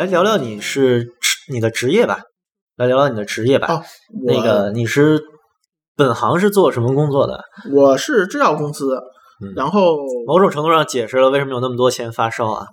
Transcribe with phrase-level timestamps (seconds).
[0.00, 1.12] 来聊聊你是
[1.52, 2.22] 你的职业吧，
[2.78, 3.66] 来聊聊你的职业吧。
[3.70, 3.82] 哦，
[4.24, 5.20] 那个你是
[5.94, 7.38] 本行是做什么工作的？
[7.70, 8.94] 我是制药公司，
[9.44, 12.66] 嗯然后某种程度上解释了为什么有那么多钱发烧啊。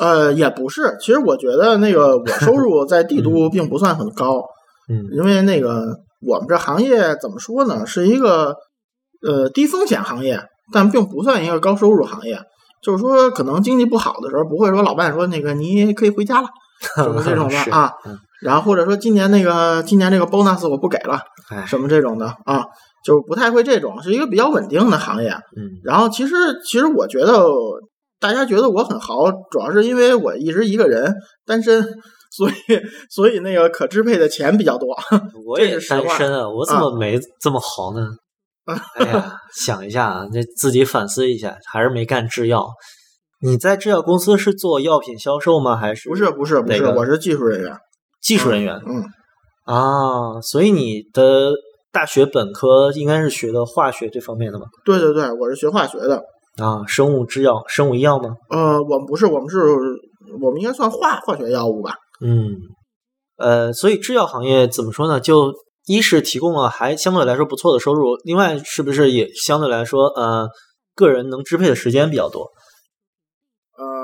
[0.00, 4.42] 呃也不是，其实我觉得那个 我收入在帝都并不算很高，
[4.88, 5.86] 嗯因为那个
[6.26, 8.56] 我们这行业怎么说呢，是一个
[9.24, 10.40] 呃低风险行业，
[10.72, 12.40] 但并不算一个高收入行业。
[12.82, 16.48] 就是说，可能经济不好的时候，不会说老板说那个你可以回家了，
[16.96, 18.18] 什么这种的 啊嗯。
[18.40, 22.64] 然后或者说今年那个今年这个 bonus 我不给了，哎，什么这种的啊，
[23.04, 25.30] 就不太会这种，是一个比较稳定的行业。
[25.56, 27.46] 嗯然后其实其实我觉得
[28.18, 31.14] 大家觉得我很豪，主要是因为我一直一个人
[31.46, 31.80] 单身，
[32.36, 32.54] 所以
[33.10, 34.88] 所以那个可支配的钱比较多。
[35.46, 38.04] 我也是单身啊，我怎么没这么豪呢？
[38.96, 42.68] 哎呀，想一下啊，这自己反思一下，还是没干制药。
[43.42, 45.76] 你在制药公司是做药品销售吗？
[45.76, 47.76] 还是不是不是不是，我是技术人员。
[48.22, 48.80] 技术人员？
[48.86, 49.02] 嗯，
[49.64, 51.52] 啊，所以你的
[51.90, 54.66] 大学本科应该是学的化学这方面的吧？
[54.84, 56.22] 对对对，我是学化学的。
[56.62, 58.36] 啊，生物制药、生物医药吗？
[58.48, 59.58] 呃，我们不是，我们是，
[60.40, 61.94] 我们应该算化化学药物吧？
[62.24, 62.54] 嗯，
[63.38, 65.18] 呃，所以制药行业怎么说呢？
[65.18, 65.52] 就
[65.88, 70.46] 一是提供了还相对来说不错的收入，另外是不是也相对来说，呃，
[70.94, 72.46] 个人能支配的时间比较多？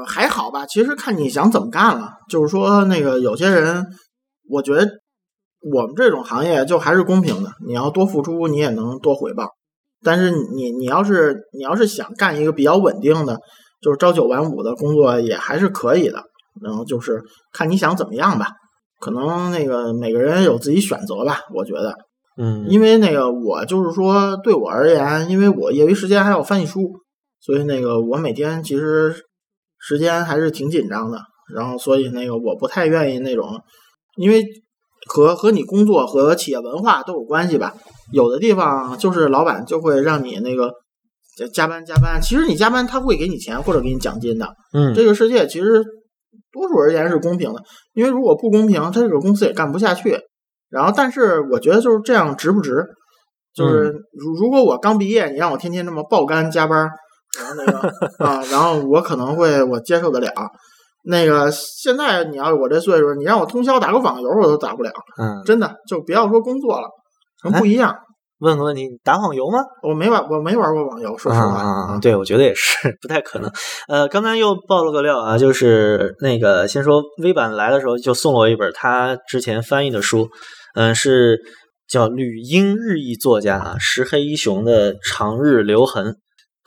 [0.08, 2.10] 呃，还好吧，其实看你想怎么干了。
[2.30, 3.86] 就是说，那个有些人，
[4.48, 4.88] 我觉得
[5.60, 9.48] 我们这种行业就还是公平的，你要多付出，你也能多回报。
[10.02, 13.36] 但是你你要是你要是想干一个比较稳定的，
[13.82, 16.22] 就是朝九晚五的工作，也还是可以的。
[16.62, 18.48] 然后就是看你想怎么样吧，
[19.00, 21.94] 可能那个每个人有自己选择吧，我觉得。
[22.40, 26.80] 嗯，因为那个我就是说，对我而言，因为我业余时间还要翻译书，
[27.40, 29.12] 所以那个我每天其实
[29.78, 31.18] 时间还是挺紧张的。
[31.54, 33.60] 然后所以那个我不太愿意那种，
[34.16, 34.44] 因为
[35.06, 37.74] 和和你工作和企业文化都有关系吧。
[38.12, 40.72] 有的地方就是老板就会让你那个
[41.36, 44.48] 加加班加班，其实你加班他会给你钱或者给你奖金的。
[44.72, 45.82] 嗯，这个世界其实
[46.52, 47.62] 多数而言是公平的，
[47.94, 50.18] 因为如果不公平，他这个公司也干不下去。
[50.70, 52.84] 然后，但是我觉得就是这样值不值？
[53.54, 56.90] 就是如如果我刚毕业，你让我天天这么爆肝加班，
[57.38, 57.78] 然后那个
[58.24, 60.30] 啊，然后我可能会我接受得了。
[61.04, 64.90] 那个现在你要我这岁数，你让我通宵打个网游，我都打不了。
[65.18, 66.88] 嗯，真的，就不要说工作了，
[67.58, 67.96] 不一样。
[68.40, 69.58] 问个问题，你打网游吗？
[69.82, 71.98] 我没玩，我没玩过网游，说实话。
[72.00, 73.50] 对，我觉得也是不太可能。
[73.88, 80.28] 呃，刚才又爆了个料啊，就是那个先说微版来的时候就送了我一本他之前翻译的书，
[80.74, 81.40] 嗯、是
[81.88, 86.06] 叫吕英日裔作家啊石黑一雄的《长日留痕》。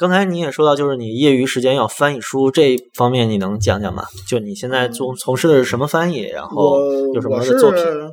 [0.02, 4.04] 刚才你也说到，就是你业余时间要翻译书这方面，你能讲讲吗？
[4.28, 6.80] 就你现在从从事的是什么翻译，然后
[7.14, 7.80] 有什么的作品？
[7.80, 8.10] 是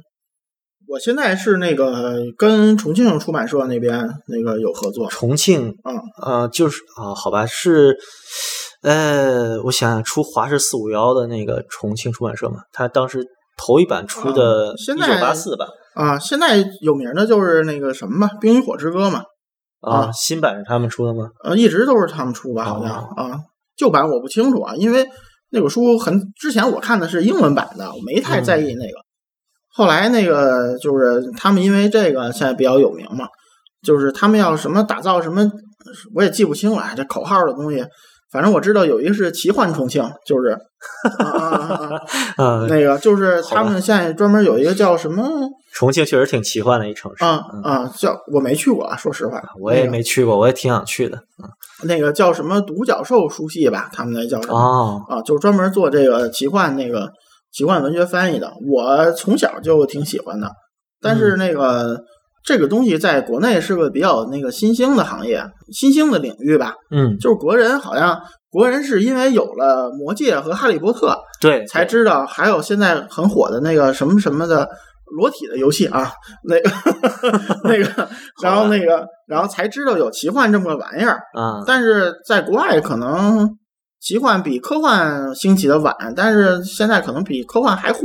[0.86, 7.96] 我现在是那个跟重庆出版社那边那个有合作，重庆，嗯，呃，就是啊、好吧，是，
[8.82, 13.24] 呃，我想想，出华氏四五幺的那个重庆出版社嘛，他当时
[13.56, 19.22] 头一版出的一九在八四吧，啊，现在有名的就是那个什么嘛，《冰与火之歌》嘛，
[19.80, 21.30] 啊，啊新版是他们出的吗？
[21.44, 23.38] 呃，一直都是他们出吧，好像、哦啊，
[23.76, 25.08] 旧版我不清楚啊，因为
[25.50, 28.98] 那本书很之前我看的是英文版的，我没太在意那个。
[29.70, 33.26] 后来那个就是他们因为这个现在比较有名嘛，
[33.82, 35.48] 就是他们要什么打造什么，
[36.14, 37.84] 我也记不清了，这口号的东西。
[38.30, 40.56] 反正我知道有一个是奇幻重庆，就是
[42.68, 45.26] 那个就是他们现在专门有一个叫什么
[45.72, 51.18] 重庆确实挺奇幻的一城市，啊嗯啊，叫我没去过啊，说实话，我也没去过，我也挺想去的。
[51.84, 54.58] 那个叫什么独角兽书系吧，他们那叫什么？
[54.58, 57.08] 哦，啊，就是专门做这个奇幻那个
[57.52, 58.52] 奇幻文学翻译的。
[58.70, 60.50] 我从小就挺喜欢的，
[61.00, 62.00] 但是嗯那个、
[62.48, 66.72] 这个东西在国内是个比较那个新兴的行业，新兴的领域吧。
[66.90, 68.18] 嗯，就是国人好像
[68.48, 74.66] 国人是因为有了魔戒和哈利波特，对，才知道还有现在很火的那个什么什么的。
[75.18, 76.12] 裸体的游戏啊，
[76.44, 76.70] 那个
[77.64, 78.08] 那个，
[78.44, 81.14] 然后那个，然后才知道有奇幻这么个玩意儿。
[81.32, 83.48] 啊，但是在国外可能
[84.00, 88.00] 奇幻比科幻兴起的晚，但是现在可能比科幻还火，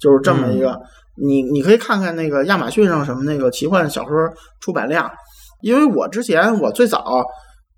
[0.00, 0.78] 就是这么一个。
[1.16, 4.14] 你你可以看看那个亚马逊上什么那个奇幻小说
[4.60, 5.10] 出版量，
[5.62, 7.04] 因为我之前我最早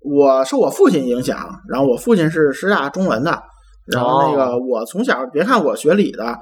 [0.01, 1.37] 我受我父亲影响，
[1.69, 3.41] 然后我父亲是师大中文的，
[3.93, 6.37] 然后那个我从小别看我学理的，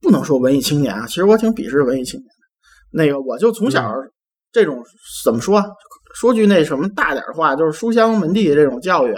[0.00, 2.34] 不能说文艺青年啊，其实我挺鄙视文艺青年的。
[2.90, 3.92] 那个我就从小
[4.50, 4.82] 这种、
[5.24, 5.62] 怎么说？
[6.14, 9.14] 说句那什么大点儿话，就是书香门第这种教育，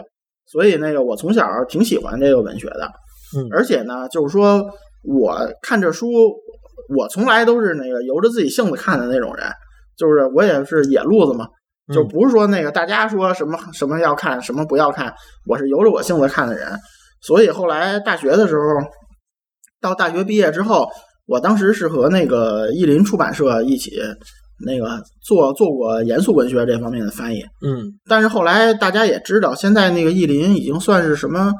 [0.46, 2.90] 所以那个我从小挺喜欢这个文学的，
[3.36, 4.60] 嗯而且呢，就是说
[5.04, 6.08] 我看这书，
[6.96, 9.46] 我从来都是那个由着自己性子看的那种人，
[9.96, 11.46] 就是我也是野路子嘛，
[11.94, 15.12] 就不是说那个大家说什么什么要看什么不要看，
[15.46, 16.78] 我是由着我性子看的人。
[17.20, 18.62] 所以后来大学的时候，
[19.80, 20.88] 到大学毕业之后，
[21.26, 23.92] 我当时是和那个译林出版社一起
[24.64, 27.40] 那个做做过严肃文学这方面的翻译。
[27.64, 31.52] 嗯但是后来大家也知道，现在那个译林已经算是什么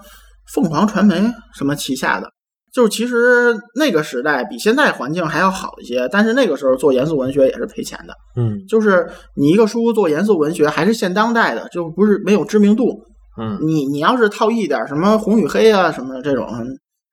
[0.55, 1.15] 凤凰传媒
[1.55, 2.29] 什么旗下的，
[2.73, 8.15] 就是其实那个时代比现在环境还要好一些，但是那个时候做严肃文学也是赔钱的。
[8.37, 12.85] 嗯就是你一个书做严肃文学还是现当代的，就不是没有知名度。
[13.41, 16.47] 嗯你你要是套一点什么红与黑啊什么的这种，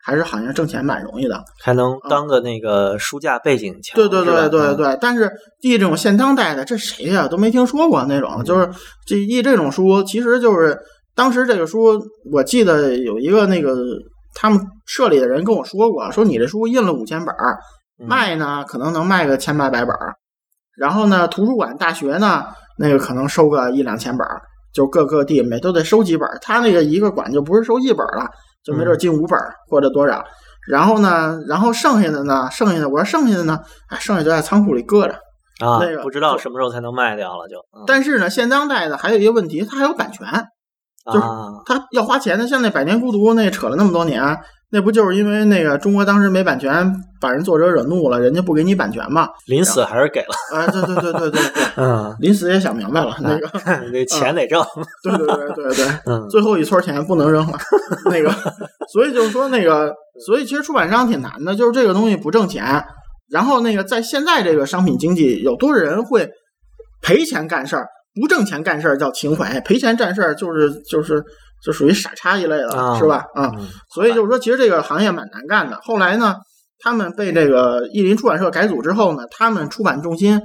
[0.03, 1.41] 还是好像挣钱蛮容易的。
[1.61, 3.95] 还能当个那个书架背景墙。
[3.95, 5.29] 对对对对对，但是
[5.61, 8.69] 译这种现当代的，这谁呀、都没听说过那种，就是
[9.05, 10.77] 这译这种书，其实就是
[11.15, 11.99] 当时这个书，
[12.31, 13.75] 我记得有一个那个
[14.33, 17.35] 他们社里的人跟我说过，说你这书印了五千本
[17.97, 20.15] 卖呢可能能卖个千八百本儿，
[20.77, 22.45] 然后呢图书馆、大学呢
[22.77, 24.41] 那个可能收个一两千本儿，
[24.73, 28.27] 就各个地每都得收几本儿，他那个一个馆就不是收一本儿了，
[28.63, 30.23] 就没准进五本儿或者多少。
[30.69, 35.13] 然后呢，然后剩下的呢，剩下的我说剩下的呢，哎，剩下就在仓库里搁着。
[35.65, 37.57] 啊那个，不知道什么时候才能卖掉了就。
[37.75, 40.27] 嗯但是呢，现当代的还有一个问题，它还有版权，
[41.07, 41.25] 就是
[41.65, 42.47] 他，要花钱的。
[42.47, 44.21] 像那《百年孤独》那扯了那么多年，
[44.71, 49.29] 那不就是因为那个中国当时没版权，把人作者惹怒了，人家不给你版权嘛？
[49.47, 50.57] 临死还是给了。
[50.57, 53.47] 啊，对对对对对对， 嗯， 临死也想明白了，那个，
[53.85, 54.63] 你这钱得挣。
[55.03, 57.57] 对对对对对，嗯最后一撮钱不能扔了，
[58.11, 58.29] 那个，
[58.91, 59.93] 所以就是说那个，
[60.25, 62.83] 所以其实出版商挺难的，就是这个东西不挣钱。
[63.29, 66.29] 然后那个在现在这个商品经济，有多少人会
[67.01, 67.85] 赔钱干事儿，
[68.21, 71.23] 不挣钱干事儿叫情怀，赔钱干事儿就是就是
[71.63, 73.25] 就属于傻叉一类的，啊是吧？
[73.35, 75.79] 啊、嗯所以就是说，其实这个行业蛮难干的。
[75.83, 76.35] 后来呢，
[76.79, 80.39] 他们被这个译林出版社改组之后呢，他们出版重心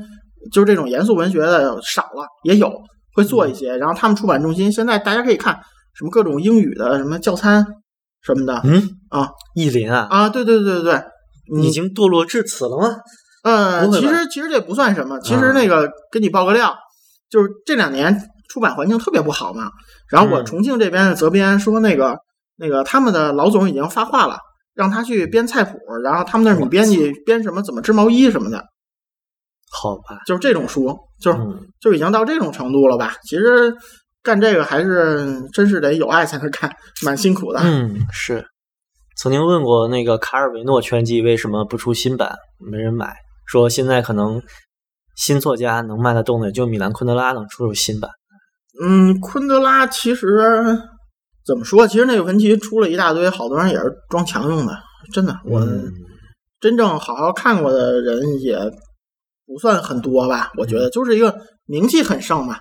[0.52, 2.72] 就是这种严肃文学的少了，也有
[3.14, 3.76] 会做一些。
[3.76, 5.54] 然后他们出版重心现在大家可以看
[5.94, 7.64] 什么各种英语的什么教参
[8.22, 11.02] 什么的嗯啊意林啊，啊，对对对对对，
[11.54, 12.96] 你已经堕落至此了吗？
[13.44, 16.72] 呃，其实其实这不算什么，其啊实那个给你报个料，
[17.32, 18.14] 就是这两年
[18.50, 19.70] 出版环境特别不好嘛。
[20.08, 22.18] 然后我嗯重庆这边的责编说，那个
[22.56, 24.36] 那个他们的老总已经发话了，
[24.74, 28.62] 让他去编菜谱，然后他们那儿女编辑编什么怎么织毛衣什么的，
[29.70, 33.14] 好吧，就是这种书，就是嗯就已经到这种程度了吧？
[33.24, 33.74] 其实
[34.22, 36.70] 干这个还是真是得有爱才能干，
[37.04, 37.60] 蛮辛苦的。
[37.62, 38.44] 嗯，是。
[39.16, 43.14] 曾经问过那个卡尔维诺全集为什么不出新版，没人买，
[43.46, 44.40] 说现在可能
[45.16, 48.10] 新作家能卖得动的也就米兰昆德拉能出出新版。
[48.82, 50.78] 嗯，昆德拉其实
[51.44, 51.86] 怎么说？
[51.86, 54.72] 其实那个文集出了一大堆，好多人也是装墙用的，
[55.12, 55.36] 真的。
[55.44, 55.92] 我嗯
[56.60, 58.56] 真正好好看过的人也
[59.46, 61.36] 不算很多吧，我觉得就是一个
[61.66, 62.56] 名气很盛嘛。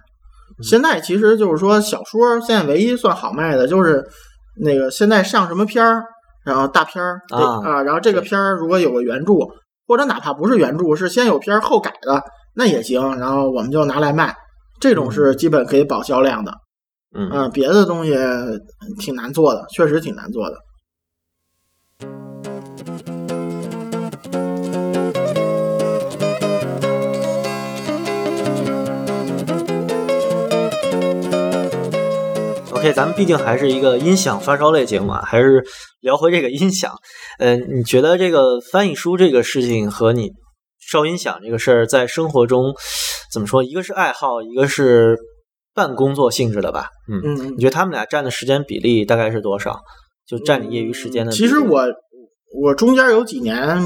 [0.63, 4.03] 现在其实就是说，小说现在唯一算好卖的就是
[4.59, 6.03] 那个现在上什么片儿，
[6.43, 9.33] 然后大片儿啊啊，然后这个片儿如果有个原著，
[9.87, 13.17] 或者哪怕不是原著，是先有片儿后改的，那也行。
[13.17, 14.35] 然后我们就拿来卖，
[14.79, 16.51] 这种是基本可以保销量的。
[17.13, 18.15] 嗯嗯，别的东西
[18.99, 20.55] 挺难做的，确实挺难做的。
[32.71, 35.63] OK，咱们毕竟还是一个音响发烧类节目啊，还是
[35.99, 36.91] 聊回这个音响。
[37.37, 40.31] 嗯、你觉得这个翻译书这个事情和你
[40.91, 42.73] 烧音响这个事儿，在生活中
[43.31, 43.63] 怎么说？
[43.63, 45.17] 一个是爱好，一个是
[45.73, 46.89] 半工作性质的吧？
[47.09, 49.79] 嗯，嗯你觉得他们俩占的时间比例大概是多少？
[50.27, 51.31] 就占你业余时间的？
[51.31, 51.85] 其实我
[52.61, 53.81] 我中间有几年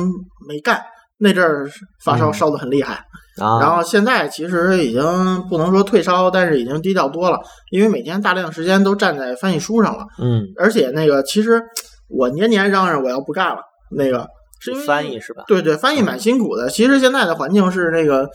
[0.47, 0.81] 没干，
[1.19, 1.69] 那阵儿
[2.03, 2.95] 发烧嗯烧的很厉害，
[3.39, 5.01] 啊，然后现在其实已经
[5.50, 7.39] 不能说退烧，但是已经低调多了，
[7.71, 11.62] 因为每天大量时间都站在翻译书上了，嗯，而且那个其实
[12.09, 13.62] 我年年嚷嚷我要不干了，
[13.95, 14.27] 那个
[14.65, 15.43] 是因为翻译是吧？
[15.48, 16.69] 对对，翻译蛮辛苦的。
[16.69, 18.29] 其实现在的环境是那个，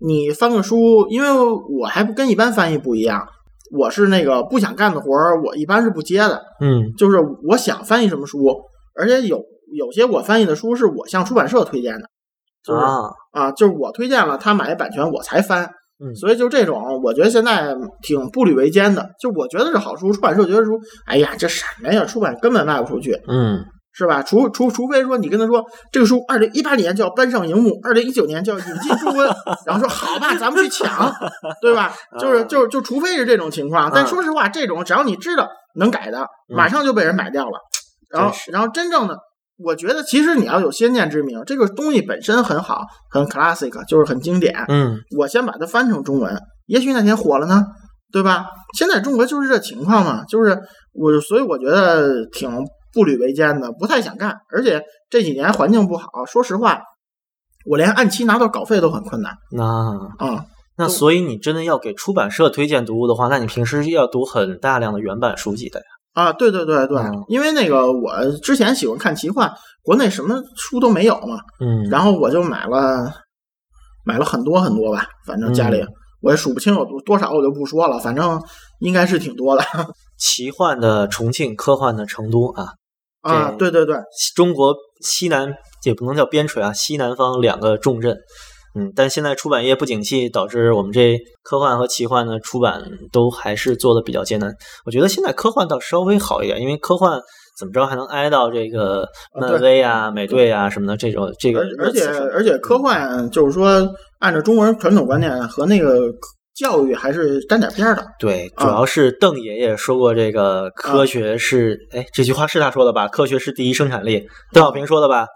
[0.00, 1.28] 你翻个书，因为
[1.80, 3.26] 我还不跟一般翻译不一样，
[3.72, 6.42] 我是那个不想干的活儿，我一般是不接的。
[6.60, 8.38] 嗯就是我想翻译什么书，
[8.94, 12.08] 而且有有些我翻译的书是我向出版社推荐的，
[12.64, 15.70] 就是啊，啊，就是我推荐了，他买版权我才翻。
[15.98, 19.08] 嗯所以就这种，我觉得现在挺步履维艰的。
[19.18, 23.18] 就我觉得是好书，出版社觉得书，哎呀，这什么呀，出版根本卖不出去。
[23.26, 23.64] 嗯
[23.96, 24.22] 是吧？
[24.22, 29.26] 除除除非说你跟他说这个书二零一八年就要搬上荧幕，二零一九年就要引进中文，
[29.64, 31.10] 然后说好吧，咱们去抢，
[31.62, 31.94] 对吧？
[32.18, 37.58] 就是就就除非是这种情况，但说实话，这种只要你知道能改的，马上就被人买掉了。
[38.10, 39.18] 然后然后真正的
[39.58, 44.54] 我觉得其实你要有先见之明，这个东西本身很好，很 classic，就是很经典。
[44.68, 47.64] 嗯，我先把它翻成中文，也许哪天火了呢，
[48.12, 48.46] 对吧？
[48.76, 50.58] 现在中国就是这情况嘛，就是
[50.92, 52.50] 我，所以我觉得挺
[52.96, 54.34] 步履维艰的，不太想干。
[54.50, 56.80] 而且这几年环境不好，说实话，
[57.66, 59.64] 我连按期拿到稿费都很困难那
[60.18, 60.46] 啊。
[60.78, 65.86] 那所以你真的要给出版社推荐读物的话，那你平时要读很大量的原版书籍的呀。
[66.14, 73.12] 啊，对对对对，嗯因为那个我之前喜欢看奇幻，国内什么书都没有嘛，嗯，然后我就买了
[74.04, 75.88] 买了很多很多吧，反正家里、嗯
[76.22, 78.42] 我也数不清有多多少，我就不说了，反正
[78.80, 79.62] 应该是挺多的
[80.18, 82.72] 奇幻的重庆，科幻的成都啊，
[83.26, 83.50] 啊。
[83.50, 83.96] 这对对对，
[84.34, 85.52] 中国西南
[85.84, 88.16] 也不能叫边陲啊，西南方两个重镇。
[88.78, 94.54] 嗯，但现在出版业不景气，导致我们这科幻和奇幻的出版都还是做的比较艰难。
[94.84, 97.18] 我觉得现在科幻倒稍微好一点，因为科幻
[97.58, 103.66] 怎么着还能挨到这个啊漫威啊、美队啊什么的这种这个而而且而且科幻就是说，
[104.18, 106.12] 按照中国人传统观念和那个
[106.56, 108.06] 教育还是沾点边儿的。
[108.18, 113.06] 对，啊主要是邓爷爷说过，这个科学是，哎、这句话是他说的吧？
[113.08, 115.26] 科学是第一生产力，邓小平说的吧？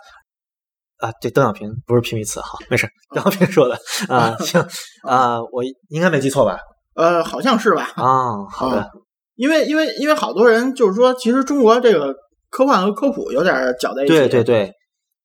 [0.99, 4.61] 啊，对，邓小平不是皮米词，好，没事，邓小平说的啊， 行
[5.03, 6.59] 啊，我应该没记错吧？
[6.95, 7.91] 呃，好像是吧？
[7.97, 8.89] 啊，好的，啊
[9.37, 12.15] 因为因为因为好多人就是说，其实中国这个
[12.51, 14.13] 科幻和科普有点搅在一起。
[14.13, 14.45] 对对。
[14.45, 14.73] 对，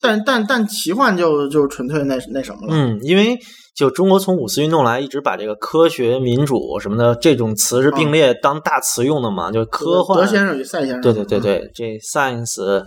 [0.02, 2.74] 但但但奇幻就就纯粹那那什么了。
[2.76, 3.38] 嗯，因为
[3.76, 11.02] 就中国从五四运动来，一直把这个科学、民主什么的这种词是并列当大词用的嘛，就科幻、德先生与赛先生。
[11.02, 12.84] 对对对嗯，对，这 science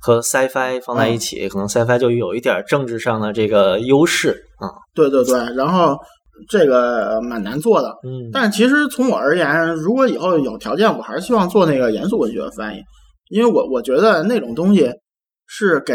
[0.00, 4.68] 和 sci-fi 放在一起，可能 sci-fi 就有一点政治上的这个优势啊。
[4.94, 5.34] 对对对。
[5.56, 5.96] 然后
[6.48, 12.80] 这个蛮难做的，嗯，但其实从我而言，如果以后有条件，我还是希望做那个严肃文学的翻译，
[13.30, 14.90] 因为我我觉得那种东西
[15.46, 15.94] 是给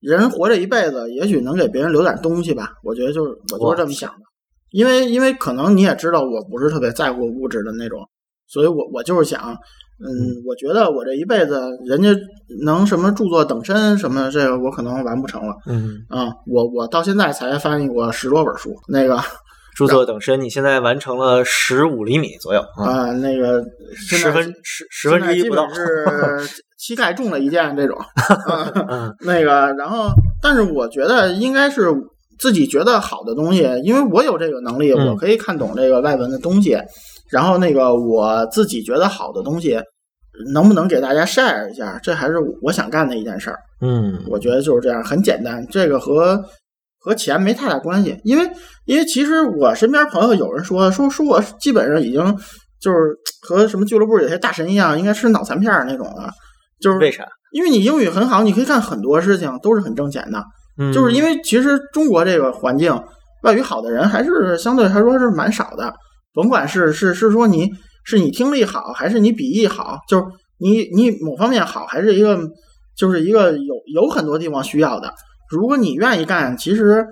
[0.00, 2.72] 人活着一辈子，也许能给别人留点东西吧。
[2.82, 4.24] 我觉得就是我就是这么想的，
[4.70, 8.00] 因为因为可能你也知道，我不是特别在乎物质的那种，
[8.46, 9.56] 所以我我就是想。
[10.02, 10.08] 嗯，
[10.46, 12.08] 我觉得我这一辈子，人家
[12.64, 19.18] 能什么著作等身什么，这个我可能完不成了嗯，啊、我我到现在才翻译过十多本书，那个
[19.86, 25.68] 著作等身，你现在完成了十五厘米左右啊，啊、那个十分十十分之一不到。
[25.68, 27.98] 是膝盖中了一箭这种。
[29.24, 30.10] 那个，然后，
[30.42, 31.88] 但是我觉得应该是
[32.38, 36.78] 自己觉得好的东西，因为我有这个能力，嗯我可以看懂这个外文的东西。
[37.30, 39.78] 然后，那个我自己觉得好的东西，
[40.52, 41.98] 能不能给大家 share 一下？
[42.02, 43.58] 这还是我想干的一件事儿。
[43.82, 46.42] 嗯我觉得就是这样，很简单，这个和
[47.00, 48.48] 和钱没太大关系，因为
[48.84, 52.22] 因为其实我身边朋友有人说说说我基本上已经
[52.80, 52.98] 就是
[53.40, 56.30] 和什么俱乐部有些大神一样，应该吃脑残片儿那种的，
[56.80, 57.26] 就是为啥？
[57.52, 60.44] 因为你英语很好，你可以干很多事情，都是很挣钱的。
[60.78, 62.96] 嗯，就是因为其实中国这个环境，
[63.42, 65.92] 外语好的人还是相对来说是蛮少的。
[66.32, 67.68] 甭管是是是说你
[68.04, 70.24] 是你听力好，还是你笔译好，就是
[70.58, 72.38] 你你某方面好，还是一个
[72.96, 75.12] 就是一个有有很多地方需要的。
[75.50, 77.04] 如果你愿意干，其实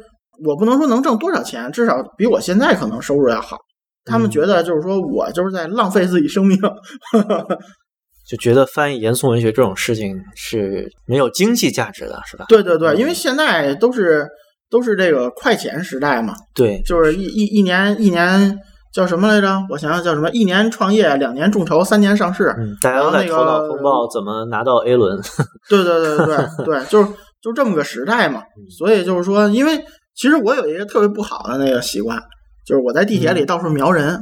[0.45, 3.59] 我不能说能挣多少钱，至少比我现在可能收入要好。
[4.05, 6.59] 他们嗯觉得就是说我就是在浪费自己生命，
[8.27, 12.47] 就觉得翻译严肃文学这种事情是没有经济价值的，是吧？
[12.49, 14.27] 对对对，因为现在都是
[14.71, 18.59] 都是这个快钱时代嘛，对，就是一一一年一年
[18.95, 19.59] 叫什么来着？
[19.71, 20.31] 我想想叫什么？
[20.31, 22.55] 一年创业，两年众筹，三年上市。
[22.59, 25.19] 嗯，大家都在然后那个头脑风暴怎么拿到 A 轮？
[25.69, 27.09] 对对对对对对，就是
[27.43, 28.43] 就这么个时代嘛。
[28.79, 29.79] 所以就是说，因为
[30.15, 32.19] 其实我有一个特别不好的那个习惯，
[32.67, 34.21] 就是我在地铁里到处瞄人，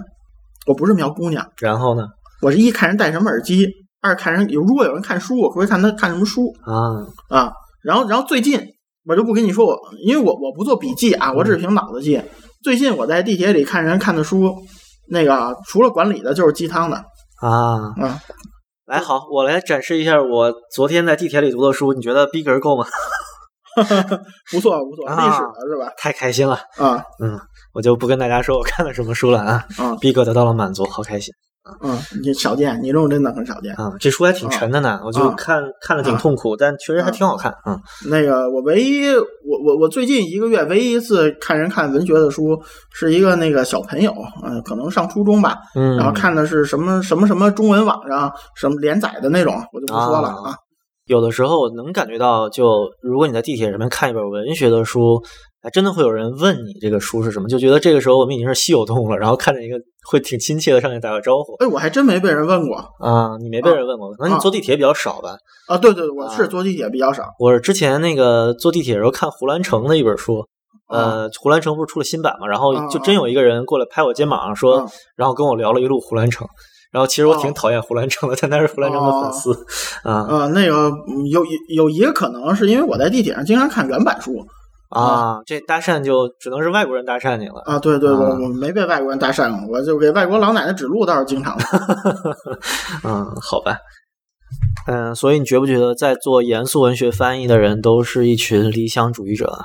[0.66, 2.02] 我不是瞄姑娘，然后呢？
[2.42, 3.66] 我是一看人戴什么耳机，
[4.02, 6.74] 二看人有如果有人看书，我会看他看什么书啊，
[7.28, 7.52] 啊。
[7.82, 8.60] 然后然后最近
[9.04, 12.20] 我就不跟你说我，因为我我不做笔记啊，我只是凭脑子记。
[12.62, 14.54] 最近我在地铁里看人看的书，
[15.08, 16.96] 那个除了管理的，就是鸡汤的
[17.40, 18.20] 啊，啊。
[18.86, 22.86] 来好，我来展示一下我昨天在地铁里读的书，你觉得逼格够吗？
[24.52, 25.92] 不错不错，啊历史的是吧？
[25.98, 27.38] 太开心了，啊嗯，
[27.74, 31.34] 我就不跟大家说我看了什么书了啊，啊逼格得到了满足，好开心
[31.82, 33.74] 嗯，你少见，你这种真的很少见。
[33.74, 33.92] 啊！
[33.98, 39.24] 这书还挺沉的呢，我就啊看看了挺痛苦，但确实还挺好看，嗯那个我唯一我
[39.64, 42.60] 我我最近一个月唯一一次看人看文学的书，
[42.92, 50.54] 是一个那个小朋友，嗯、可能上初中吧，嗯，然后看的是什么什么什么中文网上什么连载的那种，我就不说了啊。
[51.06, 55.22] 有的时候我能感觉到，就如果你在地铁上面看一本文学的书，
[55.62, 59.76] 哎，真的会有人问你这个书是什么，就觉得这个时候我们已经是稀有动物了，然后看着一个
[60.08, 63.36] 会挺亲切的上去打个招呼哎，我还真没被人问过啊。
[63.40, 65.36] 你没被人问过，可能你坐地铁比较少吧？
[65.68, 67.24] 啊，对对，我是坐地铁比较少。
[67.38, 70.46] 我是之前那个坐地铁的时候看胡兰成的一本书，
[70.88, 76.46] 呃，胡兰成不是出了新版嘛，然后就真有一个人过来拍我肩膀上说，然后跟我聊了一路胡兰成。
[76.92, 79.52] 然后其实我挺讨厌胡兰成的，但他是胡兰成的粉丝
[80.02, 80.24] 啊。
[80.30, 80.90] 呃，那个
[81.30, 81.44] 有
[81.74, 84.32] 有一个可能是因为我在地铁上经常看原版书
[84.90, 87.78] 啊，这搭讪就只能是外国人搭讪你了啊。
[87.78, 91.64] 对对，我我没被外国人搭讪过，我就给外国老奶奶指路倒是经常的。
[93.04, 93.76] 嗯，好吧。
[94.86, 99.58] 嗯，所以你觉不觉得在做严肃文学翻译的人都是一群理想主义者？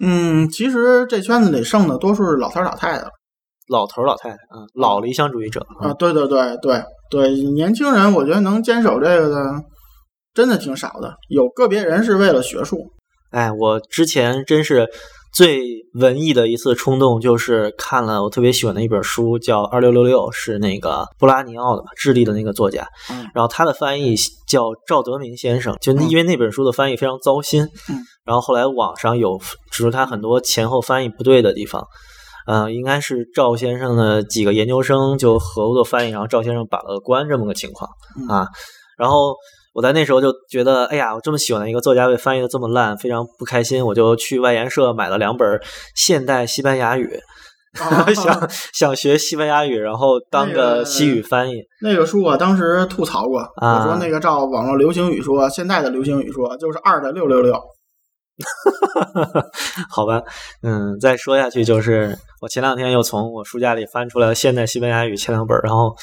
[0.00, 3.06] 嗯，其实这圈子里剩的多数是老头老太太。
[3.68, 9.62] 老头老太太啊，老理想主义者啊，对对对对对，年轻人我觉得能坚守这个的，
[10.32, 11.14] 真的挺少的。
[11.28, 12.78] 有个别人是为了学术。
[13.30, 14.88] 哎，我之前真是
[15.32, 15.60] 最
[15.94, 22.86] 文艺的一次冲动，就是看了我特别喜欢的一本书，叫《二六六六》，是那个布拉尼奥的嘛，智利的那个作家。
[23.10, 23.28] 嗯。
[23.34, 24.14] 然后他的翻译
[24.48, 27.62] 叫赵德明先生，就因为那本书的翻译非常糟心。
[27.90, 28.02] 嗯。
[28.24, 29.38] 然后后来网上有
[29.70, 31.86] 指出他很多前后翻译不对的地方。
[32.46, 37.90] 嗯，应该是赵先生的几个研究生就合作翻译，然后赵先生把了关这么个情况
[38.28, 38.46] 啊。
[38.96, 39.34] 然后
[39.76, 43.84] 我在那时候就觉得，哎呀，我这么喜欢的一个作家被翻译的这么烂，非常不开心。
[43.84, 45.46] 我就去外研社买了两本
[45.94, 47.20] 现代西班牙语，
[48.16, 51.56] 想想学西班牙语，然后当个西语翻译。
[51.82, 57.60] 那个书我当时吐槽过，我说那个照网络流行语说，现在的流行语说就是二的六六六。
[59.92, 60.22] 好吧，
[60.62, 65.94] 嗯，再说下去就是我前两天又从我书架里翻出来了现代西班牙语前两本，然后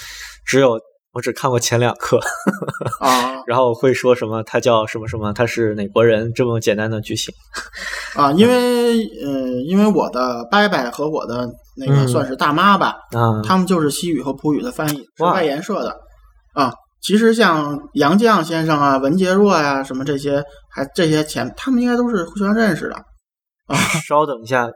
[0.45, 0.79] 只有
[1.13, 2.19] 我只看过前两课
[2.99, 7.33] 啊，然后会说什么他叫什么什么，他是哪国人这么简单的句型
[8.15, 15.95] 啊，因为呃，因为我的伯伯和我的那个算是大妈吧，啊，他们就是西语和普语的翻译，是外研社的
[16.53, 16.73] 啊。
[17.01, 22.95] 其实像杨绛先生啊、文杰若呀什么这些，还这些前他们应该都是互相认识的
[23.67, 23.75] 啊。
[24.07, 24.69] 稍等一下，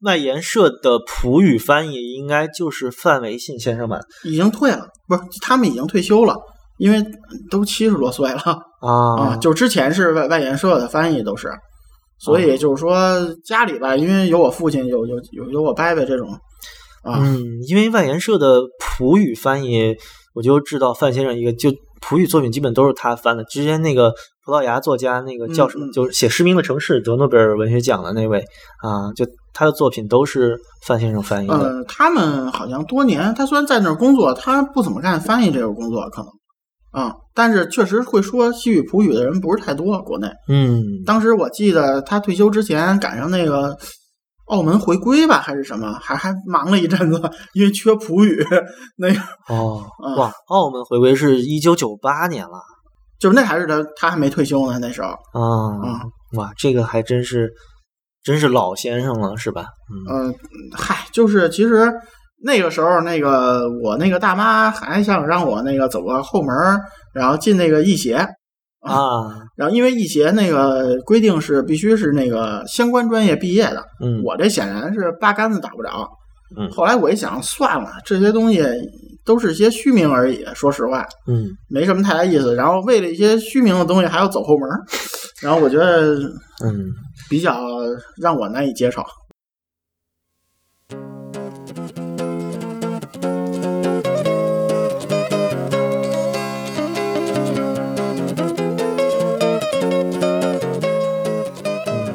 [0.00, 4.00] 外研社的普语翻译应该就是范维信先生吧？
[4.24, 6.36] 已经退了，不是他们已经退休了，
[6.78, 7.04] 因为
[7.50, 8.40] 都七十多岁了
[8.80, 9.36] 啊啊！
[9.36, 11.48] 就之前是外外研社的翻译都是，
[12.18, 12.96] 所以就是说
[13.44, 16.28] 家里吧，因为有我父亲，有有有有我伯伯这种
[17.02, 17.18] 啊。
[17.20, 19.96] 嗯，因为外研社的普语翻译。
[20.36, 23.42] 我就知道范先生一个，就普语作品基本都是他翻的。
[23.44, 24.12] 之前那个
[24.46, 28.38] 葡萄牙作家，那个叫什么，就是写《失明的城市》得诺贝尔文学奖的那位
[28.80, 30.56] 啊，就他的作品都是
[30.86, 31.58] 范先生翻译的。
[31.58, 40.28] 呃，他们好像多年，他虽然在那儿工作，他不怎么干翻译这个工作，可能啊，但是确实会说西语、普语的人不是太多，国内。
[40.48, 43.76] 嗯，当时我记得他退休之前赶上那个。
[44.46, 45.92] 澳门回归吧，还是什么？
[46.00, 47.20] 还还忙了一阵子，
[47.52, 48.46] 因为缺普语
[48.96, 49.20] 那个。
[49.48, 49.84] 哦，
[50.16, 52.60] 哇，澳门回归是一九九八年了，
[53.18, 55.08] 就是那还是他他还没退休呢，那时候。
[55.08, 56.02] 啊，
[56.36, 57.52] 哇，这个还真是，
[58.22, 59.66] 真是老先生了，是吧？
[60.10, 60.34] 嗯，
[60.72, 61.92] 嗨，就是其实
[62.44, 66.54] 那个时候，那个我那个大妈还想让我那个走个后门，
[67.14, 68.26] 然后进那个义协。
[68.80, 76.08] 啊，然后因为艺协那个规定是必须是那个相关专业毕业的，嗯，我这显然是八竿子打不着，
[76.54, 78.62] 嗯，后来我一想，算了，这些东西
[79.24, 82.54] 都是些虚名而已，说实话，嗯，没什么太大意思。
[82.54, 84.68] 然后为了一些虚名的东西还要走后门，
[85.42, 86.14] 然后我觉得，
[86.64, 86.86] 嗯，
[87.28, 87.58] 比较
[88.20, 89.02] 让我难以接受。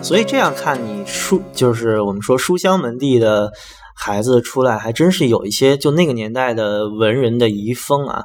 [0.03, 3.49] 所以这样看，你书就是我们说书香门第的
[4.03, 8.23] 孩子出来，还真是有一些就那个年代的文人的遗风啊。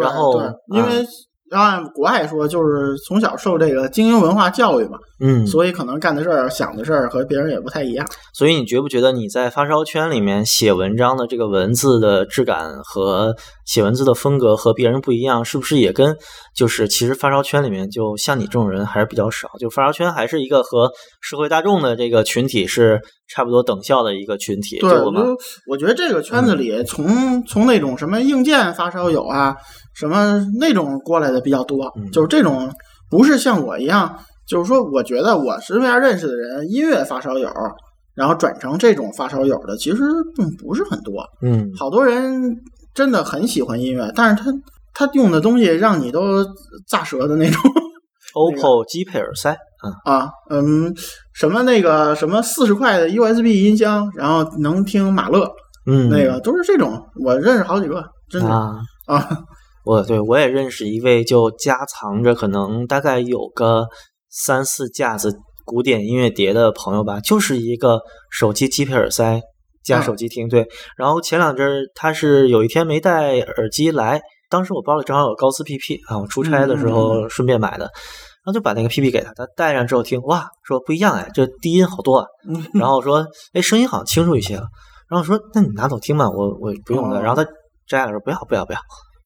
[0.00, 0.40] 然后，
[0.72, 1.04] 因为
[1.50, 8.06] 按国外说，就是从小受这个精英文化教育嘛，嗯，所以可能干的事儿、想的事儿和别人也不太一样。
[8.32, 13.34] 所以你觉不觉得你在发烧圈里面写文章的这个文字的质感和
[13.66, 15.44] 写文字的风格和别人不一样？
[15.44, 16.16] 是不是也跟
[16.54, 19.48] 就是其实发烧圈里面就像你这种人还是比较少？
[19.58, 24.78] 就发烧圈还是一个和社会大众的这个群体是差不多等效的一个群体。
[24.78, 25.12] 对，我
[25.66, 29.56] 我觉得这个圈子里从从那种什么硬件发烧友啊，
[29.94, 32.72] 什么那种过来的比较多，就是这种
[33.10, 34.16] 不是像我一样。
[34.48, 37.48] 就是说，我觉得我身边认识的人，音乐发烧友，
[38.14, 39.98] 然后转成这种发烧友的，其实
[40.34, 41.22] 并不是很多。
[41.42, 42.56] 嗯，好多人
[42.94, 44.50] 真的很喜欢音乐，但是他
[44.94, 46.44] 他用的东西让你都
[46.88, 47.60] 咋舌的那种。
[48.34, 50.94] OPPO 机配耳塞啊啊，嗯，
[51.32, 55.50] 什么那个什么四十块的 USB 音箱，然后能听马勒，
[55.86, 59.28] 嗯，那个都是这种，我认识好几个，真的啊，啊，
[59.82, 63.86] 我对我也认识一位，就夹藏着可能大概有个
[64.30, 69.40] 三四架子古典音乐碟的朋友吧，就是一个手机机配耳塞
[69.84, 70.48] 加啊手机听。
[70.48, 77.90] 对，然后前两阵儿他是有一天没带耳机来，当时我包里正好有高斯 PP 啊，我出差的时候顺便买的。
[78.44, 82.26] 然后就把那个 PP 给他，他戴上之后听，哇，说不一样哎，这低音好多啊。
[82.72, 84.66] 然后说，哎，声音好像清楚一些了。
[85.10, 87.18] 然后说，那你拿走听吧，我我不用的。
[87.18, 87.50] 哦然后他
[87.86, 88.78] 摘了说，不要不要不要，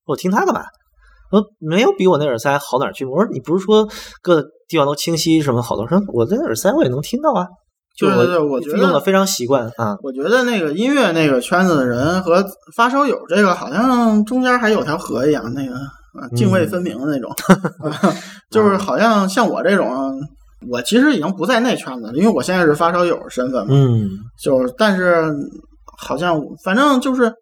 [0.07, 0.65] 我听他干嘛？
[1.33, 3.05] 我说没有比我那耳塞好哪儿去。
[3.05, 3.89] 我说你不是说
[4.23, 5.89] 各地方都清晰什么好多？
[5.89, 7.47] 说我这耳塞我也能听到啊，
[7.97, 9.97] 就对对对我觉得用的非常习惯啊。
[10.03, 12.45] 我觉得那个音乐那个圈子的人和
[12.77, 17.31] 发烧友这个好像中间还有条河一样，那个啊泾渭分明的那种，
[17.81, 18.15] 啊
[18.51, 19.91] 就是好像像我这种，
[20.71, 24.09] 我其实已经不在那圈子了，因为我现在是发烧友身份嘛，嗯
[24.43, 25.33] 就是但是
[25.99, 27.33] 好像反正就是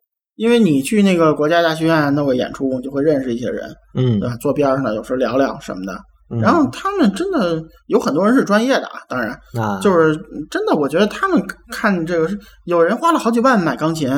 [0.40, 4.34] 因为你去那个国家大剧院弄个演出，你就会认识一些人，嗯对吧？
[4.40, 5.92] 坐边上的有时候聊聊什么的，
[6.34, 9.38] 嗯，然后他们真的有很多人是专业的啊，当然。
[9.60, 10.16] 啊，就是
[10.50, 14.08] 真的，我觉得他们看这个是有人花了好几万买钢琴，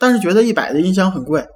[0.00, 1.46] 但是觉得一百的音箱很贵，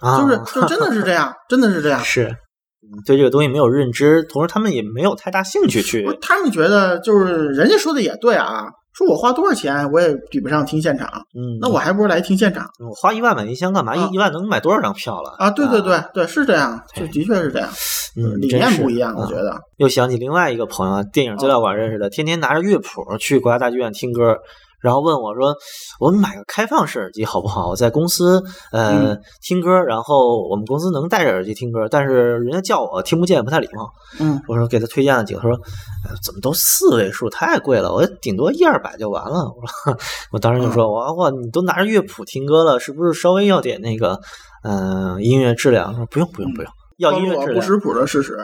[0.00, 1.98] 啊就是 就真的是这样，真的是这样。
[1.98, 13.92] 是嗯对这个东西没有认知，同时他们也没有太大兴趣去他们觉得就是人家说的也对啊，说我花多少钱我也比不上听现场，嗯，那我还不如来听现场我花一万买音箱干嘛？
[13.92, 15.50] 啊一一万能买多少张票了啊！
[15.50, 17.68] 对对对对，是这样，就的确是这样，
[18.16, 19.60] 嗯，理念不一样，我啊觉得。
[19.78, 24.38] 又想起另外一个朋友啊，电影资料馆认识的，天天拿着乐谱去国家大剧院听歌，
[24.84, 25.56] 然后问我说
[25.98, 27.68] ：“我们买个开放式耳机好不好？
[27.70, 35.56] 我在公司呃、嗯听歌，然后我们公司能戴着耳机听歌，但是人家叫我听不见，不太礼貌。”嗯，我说给他推荐了几个，他说
[36.04, 39.98] ：“哎，怎么都四位数，太贵了，我顶多一二百就完了。”我说
[40.32, 44.20] ：“我当时就说，哇哇，你都拿着乐谱听歌了，是不是稍微要点那个
[44.64, 48.36] 嗯、呃音乐质量？”他说：“不用不用不用，要音乐质量。”不识谱的事实。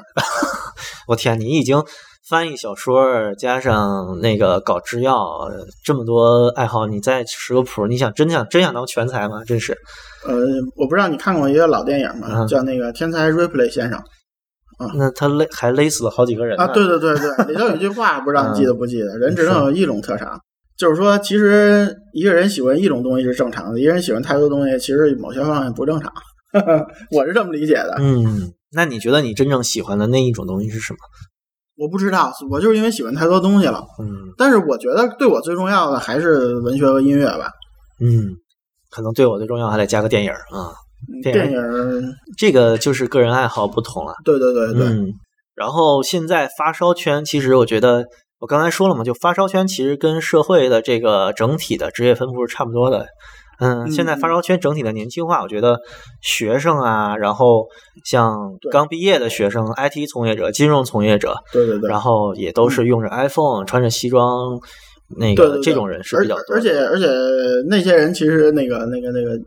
[1.06, 1.84] 我天，你已经
[2.30, 5.16] 翻译小说加上那个搞制药
[5.48, 9.42] 呃这么多爱好，你再识个谱，你想真想真想当全才吗？
[9.44, 9.76] 真是
[10.24, 10.36] 呃，
[10.76, 12.28] 我不知道你看过一个老电影吗？
[12.30, 13.98] 嗯叫那个《天才 Ripley 先生》
[14.96, 19.18] 那他勒还勒死了好几个人呢啊，对对对对，里头有句话，不知道你记得不记得？
[19.18, 20.40] 人只能有一种特长，
[20.78, 26.12] 就是说，其实一个人喜欢一种东西是正常的，一个人喜欢太多东西，其实某些方面不正常。
[27.10, 27.96] 我是这么理解的。
[27.98, 30.98] 嗯，那你觉得你真正喜欢的那一种东西是什么？
[31.80, 33.82] 我不知道，我就是因为喜欢太多东西了。
[33.98, 37.50] 嗯但是我觉得对我最重要的还是文学和音乐吧。
[38.00, 38.36] 嗯，
[38.90, 40.76] 可能对我最重要还得加个电影啊，
[41.22, 41.58] 电影
[42.36, 44.12] 这个就是个人爱好不同了。
[44.24, 45.12] 对对对对，嗯，
[45.54, 48.04] 然后现在发烧圈，其实我觉得
[48.40, 53.06] 我刚才说了嘛，就发烧圈其实跟社会的这个整体的职业分布是差不多的。
[53.60, 55.78] 嗯，嗯现在发烧圈整体的年轻化，我觉得
[56.20, 57.66] 学生啊，然后
[58.04, 61.88] 像刚毕业的学生、IT 从业者、金融从业者，对对对。
[61.88, 64.58] 然后也都是用着 iPhone、穿着西装，
[65.18, 66.54] 那个这种人是比较多。
[66.54, 67.06] 而而且而且
[67.68, 69.38] 那些人其实那个那个那个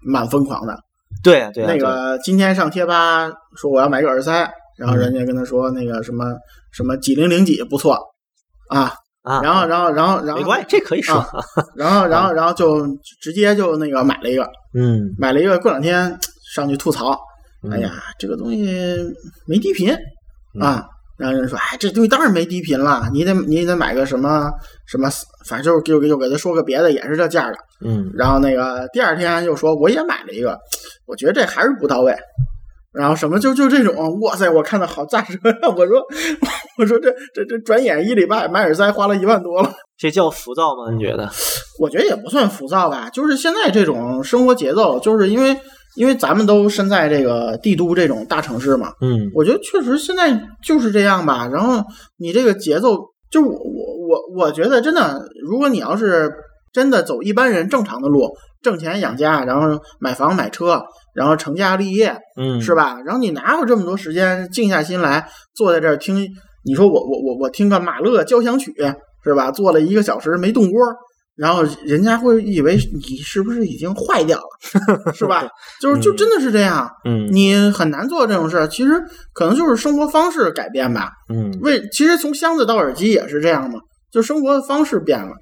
[0.00, 0.76] 蛮疯狂的。
[1.22, 4.32] 对啊对啊，那个今天上贴吧说我要买个耳塞，
[4.78, 6.24] 然后嗯人家跟他说那个什么
[6.72, 7.96] 什么几零零几不错
[8.68, 11.16] 啊，啊，然后然后然后然后没关系，这可以说。
[11.16, 11.30] 啊
[11.76, 12.86] 然后然后然后就
[13.20, 14.42] 直接就那个买了一个，
[14.74, 16.18] 嗯，买了一个，过两天
[16.54, 17.18] 上去吐槽，
[17.62, 18.98] 嗯哎呀，这个东西
[19.46, 19.94] 没低频
[20.60, 20.84] 嗯啊。
[21.18, 24.50] 然后人说：“哎，这东西当然没低频了，你得你得买个什么
[24.86, 25.08] 什么，
[25.46, 27.56] 反正就是就就给他说个别的，也是这价的。
[27.84, 30.58] 嗯然后那个第二天又说我也买了一个，
[31.06, 32.12] 我觉得这还是不到位。
[32.92, 35.56] 然后什么就就这种，哇塞，我看的好咋舌呀！
[35.76, 36.02] 我说
[36.78, 40.90] 我说这这这转眼一礼拜买耳塞花了一万多了，这叫浮躁吗？
[40.92, 41.30] 你觉得？
[41.80, 45.56] 我觉得也不算浮躁吧，就是现在这种生活节奏，就是因为
[45.96, 50.30] 因为咱们都身在这个帝都这种大城市嘛，嗯我觉得确实现在
[50.62, 51.48] 就是这样吧。
[51.50, 51.82] 然后
[52.18, 52.96] 你这个节奏，
[53.30, 56.30] 就我我我我觉得真的，如果你要是
[56.72, 58.28] 真的走一般人正常的路，
[58.62, 60.82] 挣钱养家，然后买房买车，
[61.14, 62.74] 然后成家立业，嗯，是？
[62.74, 62.98] 吧？
[63.04, 66.26] 然后你哪有这么多时间静下心来坐在这儿听？
[66.64, 68.72] 你说我我我我听个马勒交响曲
[69.24, 69.50] 是吧？
[69.50, 70.70] 坐了一个小时没动窝，
[71.34, 75.44] 然后人家会以为你是不是已经坏掉了，是吧？
[75.82, 76.88] 就是就嗯真的是这样。
[77.04, 78.92] 嗯你很难做这种事儿，其实
[79.32, 81.10] 可能就是生活方式改变吧。
[81.28, 83.80] 嗯为其实从箱子到耳机也是这样嘛，
[84.12, 85.32] 就生活方式变了。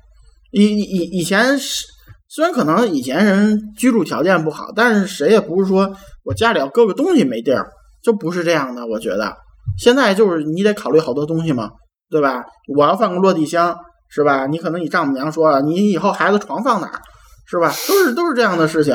[0.52, 1.84] 以以以前是
[2.32, 5.90] 虽然可能以前人居住条件不好，但是谁也不是说
[6.22, 7.68] 我家里要搁个东西没地儿，
[8.04, 8.86] 就不是这样的。
[8.86, 9.34] 我觉得
[9.76, 11.70] 现在就是你得考虑好多东西嘛，
[12.08, 12.44] 对吧？
[12.76, 13.76] 我要放个落地箱，
[14.08, 14.46] 是吧？
[14.46, 17.00] 你可能你丈母娘说了，你以后孩子床放哪儿，
[17.48, 17.74] 是吧？
[17.88, 18.94] 都是都是这样的事情。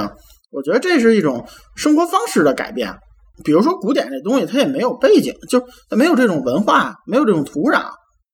[0.52, 1.46] 我觉得这是一种
[1.76, 2.96] 生活方式的改变。
[3.44, 7.84] 比如说古典这东西，它也没有背景，就它没有这种文化，没有这种土壤。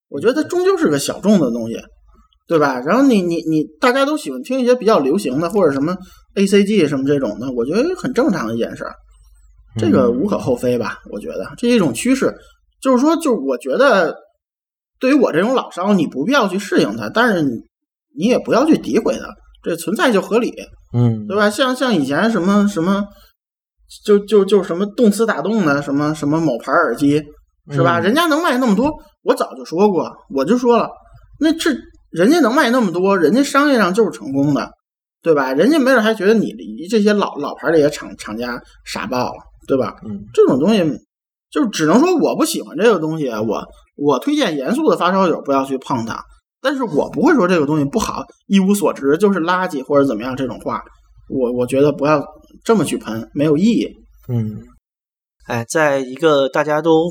[0.08, 1.74] 我觉得它终究是个小众的东西，
[2.48, 2.80] 对吧？
[2.80, 5.96] 然后你你你，大家都喜欢听一些比较流行的，或者什么
[6.34, 8.94] A C G 什么这种的，我觉得很正常的一件事儿，
[9.78, 10.98] 这个无可厚非吧？
[11.10, 12.34] 我觉得这是一种趋势，
[12.82, 14.14] 就是说，就我觉得，
[14.98, 17.50] 对于我这种老烧，你不必要去适应它，但是你
[18.16, 19.26] 你也不要去诋毁它，
[19.62, 20.52] 这存在就合理，
[20.92, 21.48] 嗯，对吧？
[21.48, 23.06] 像像以前什么什么，
[24.04, 27.22] 就就就什么动词打动的什么什么某牌耳机，
[27.70, 28.00] 是吧？
[28.00, 28.90] 嗯人家能卖那么多，
[29.22, 30.90] 我早就说过，我就说了，
[31.40, 31.70] 那这
[32.12, 34.70] 人家能卖那么多，人家商业上就是成功的，
[35.22, 35.52] 对吧？
[35.52, 39.96] 人家没准还觉得你离这些老老牌的这些厂厂家傻爆了，对吧？
[40.04, 40.84] 嗯这种东西
[41.50, 43.64] 就只能说我不喜欢这个东西，我
[43.96, 46.22] 我推荐严肃的发烧友不要去碰它，
[46.60, 50.82] 但是我不会说这个东西不好，一无所值，就是垃圾或者怎么样这种话，
[51.28, 52.24] 我我觉得不要
[52.64, 53.88] 这么去喷，没有意义。
[54.28, 54.62] 嗯，
[55.46, 57.10] 哎，在一个大家都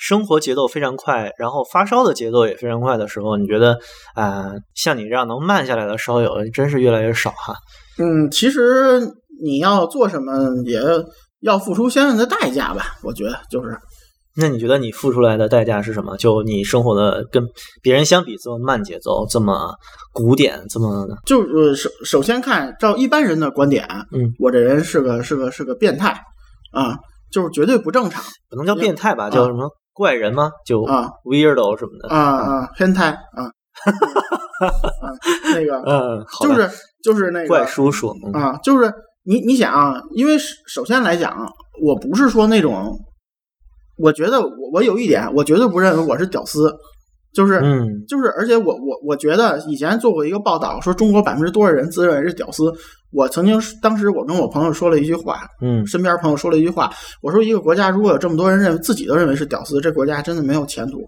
[0.00, 3.78] 生活节奏非常快，然后发烧的节奏也非常快的时候，你觉得
[4.14, 7.54] 啊、像你这样能慢下来的烧友真是越来越少哈。
[7.98, 8.98] 嗯，其实
[9.44, 10.32] 你要做什么
[10.64, 10.80] 也
[11.40, 13.76] 要付出相应的代价吧，我觉得就是
[14.36, 16.16] 那你觉得你付出来的代价是什么？
[16.16, 17.44] 就你生活的跟
[17.82, 19.74] 别人相比这么慢节奏，这么
[20.14, 26.18] 古典，这么就呃首首先看照一般人的观点，嗯，我这人是个是个是个变态
[26.72, 26.96] 啊，
[27.30, 29.28] 就是绝对不正常不能叫变态吧？
[29.28, 30.50] 叫什么怪人吗？
[30.64, 32.08] 就啊 weirdo 什么的。
[32.08, 33.44] 啊啊，变态啊
[34.60, 34.72] 啊，
[35.54, 36.68] 那个嗯，好就是
[37.02, 38.14] 就是那个怪叔叔。
[38.26, 38.92] 嗯啊，就是
[39.24, 41.36] 你你想啊，因为首首先来讲，
[41.82, 42.98] 我不是说那种，
[43.96, 46.74] 我觉得我我有一点，我绝对不认为我是屌丝，
[47.32, 52.72] 就是、嗯就是，而且我我我觉得以前做过一个报道，说中国百分之多少人自认为是屌丝。
[53.12, 56.90] 我曾经当时我跟我朋友说了一句话，嗯身边朋友说了一句话，
[57.22, 60.98] 我说一个国家如果有这么多人认为自己都认为是屌丝，这国家真的没有前途。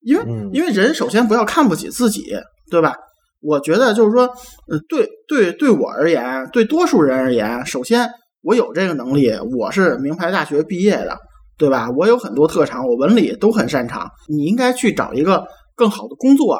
[0.00, 2.22] 因为嗯因为人首先不要看不起自己，
[2.70, 2.94] 对吧？
[3.40, 4.22] 我觉得就是说，
[4.68, 8.08] 呃，对对对我而言，对多数人而言，首先
[8.42, 11.16] 我有这个能力，我是名牌大学毕业的，
[11.58, 11.88] 对吧？
[11.96, 14.06] 我有很多特长，我文理都很擅长。
[14.28, 16.58] 你应该去找一个更好的工作，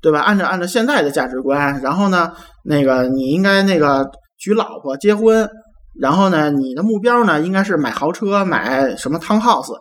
[0.00, 0.20] 对吧？
[0.20, 2.32] 按照按照现在的价值观，然后呢，
[2.64, 5.48] 那个你应该那个娶老婆结婚，
[6.00, 9.74] 然后呢，你的目标呢应该是买豪车，买什么 townhouse，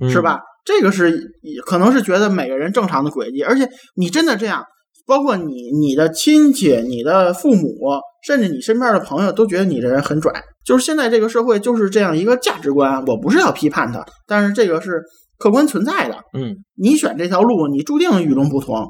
[0.00, 0.40] 嗯是吧？
[0.64, 1.20] 这个是
[1.66, 4.64] 可能是觉得每个人正常的轨迹，而且你真的这样，
[5.04, 7.76] 包括你、你的亲戚、你的父母，
[8.24, 10.32] 甚至你身边的朋友都觉得你这人很拽。
[10.64, 15.02] 就是现在这个社会就是这样一个价值观，我不是要批判它，但是这个是
[15.38, 16.16] 客观存在的。
[16.38, 18.86] 嗯你选这条路，你注定与众不同，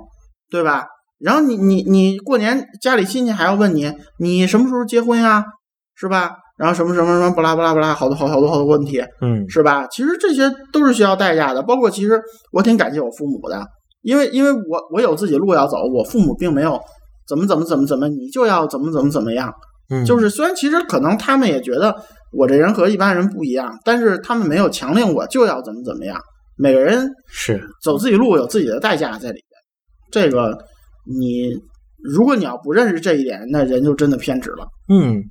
[0.51, 0.85] 对吧？
[1.19, 5.45] 然后你你你过年家里亲戚还要问你，你什么时候结婚呀，
[5.95, 6.33] 是吧？
[6.59, 9.87] 然后什么什么什么不拉不拉不拉，好多好好多好多问题，嗯是吧？
[9.89, 12.21] 其实这些都是需要代价的，包括其实
[12.53, 13.65] 我挺感谢我父母的，
[14.03, 16.79] 因为因为我我有自己路要走，我父母并没有
[17.27, 19.53] 怎么怎么怎么怎么，你就要怎么怎么怎么样。
[19.93, 21.95] 嗯，就是虽然其实可能他们也觉得
[22.33, 26.19] 我这人和一般人不一样，但是他们没有强令我就要怎么怎么样。
[26.57, 29.61] 每个人是走自己路有自己的代价在里边，
[30.11, 30.57] 这个
[31.05, 31.51] 你
[32.03, 34.67] 如果你要不认识这一点，那人就真的偏执了。
[34.89, 35.23] 嗯，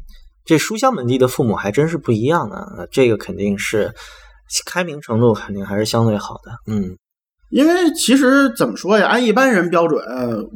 [0.45, 3.91] 这书香门第的父母还真是不一样啊，这个肯定是
[4.65, 6.73] 开明程度肯定还是相对好的。
[6.73, 6.97] 嗯
[7.51, 10.01] 因为其实怎么说呀，按一般人标准，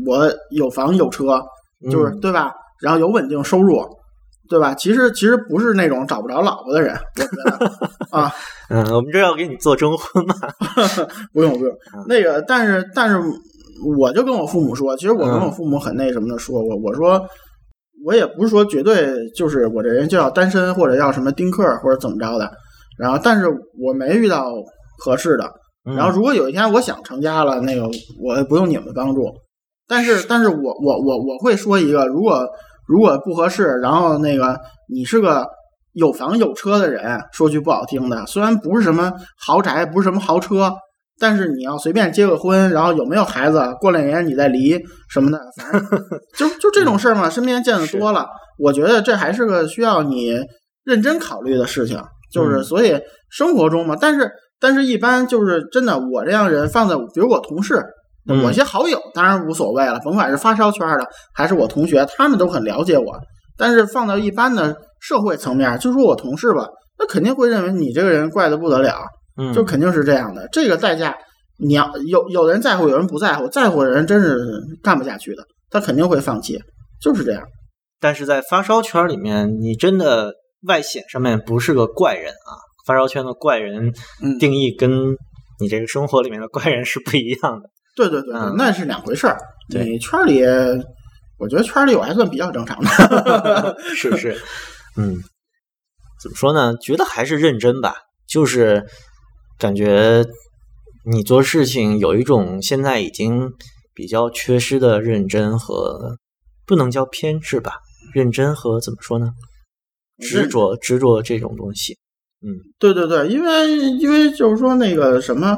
[0.06, 1.42] 我有房有车，
[1.92, 2.54] 就是、嗯对吧？
[2.86, 3.82] 然后有稳定收入，
[4.48, 4.76] 对吧？
[4.76, 8.32] 其实其实不是那种找不着老婆的人，我觉得啊，
[8.70, 10.36] 嗯，我们这要给你做征婚嘛？
[11.34, 13.20] 不用不用嗯，那个，但是但是，
[13.98, 15.46] 我就跟我父母说，其实我跟嗯。
[15.48, 17.20] 我父母很那什么的说过，我说
[18.06, 22.52] 我也不是说绝对就是我这人就要单身或者要什么丁克或者怎么着的，
[23.00, 24.52] 然后但是我没遇到
[25.00, 25.50] 合适的，
[25.90, 25.96] 嗯。
[25.96, 27.90] 然后如果有一天我想成家了，那个
[28.24, 29.24] 我也不用你们帮助，
[29.88, 30.24] 但是。
[30.28, 32.48] 但是我我我我会说一个，如果
[32.88, 35.48] 如果不合适，然后那个你是个
[35.94, 40.72] 有房有车的人，说句不好听的，虽然不是什么豪宅，不是什么豪车，
[41.20, 45.82] 但是你要随便结个婚，然后有没有孩子，过两年你再离什么的， 反正
[46.38, 48.28] 就就这种事儿嘛，身边见的多了，
[48.60, 50.38] 我觉得这还是个需要你
[50.84, 57.84] 认真考虑的事情，就是嗯所以生活中嘛，但是但是一般就是真的，我这样人放在比如我同事。
[58.28, 63.20] 嗯我些好友当然无所谓了，甭管是发烧圈的还是我同学，他们都很了解我。
[63.58, 66.68] 但是放到一般的社会层面，就说我同事吧，
[67.00, 68.96] 那肯定会认为你这个人怪的不得了，
[69.38, 70.48] 嗯就肯定是这样的。
[70.52, 71.16] 这个代价
[71.58, 74.38] 你要有有的人在乎，有人不在乎，在乎的人真是
[74.84, 76.60] 干不下去的，他肯定会放弃，
[77.02, 77.44] 就是这样。
[78.02, 80.34] 但是在发烧圈里面，你真的
[80.68, 82.60] 外显上面不是个怪人啊！
[82.86, 84.92] 发烧圈的怪人嗯定义跟
[85.60, 87.70] 你这个生活里面的怪人是不一样的。
[87.96, 89.38] 对对对，嗯那是两回事儿。
[89.70, 90.44] 对你圈里，
[91.40, 93.76] 我觉得圈里我还算比较正常的。
[93.96, 94.38] 是不是？
[94.98, 95.16] 嗯，
[96.22, 96.76] 怎么说呢？
[96.78, 97.96] 觉得还是认真吧，
[98.28, 98.86] 就是
[99.58, 100.24] 感觉
[101.06, 103.52] 你做事情有一种现在已经
[103.94, 106.18] 比较缺失的认真和
[106.66, 107.80] 不能叫偏执吧，
[108.14, 109.32] 认真和怎么说呢？
[110.20, 111.98] 执着执着这种东西。
[112.42, 115.58] 嗯对对对，因为因为就是说那个什么，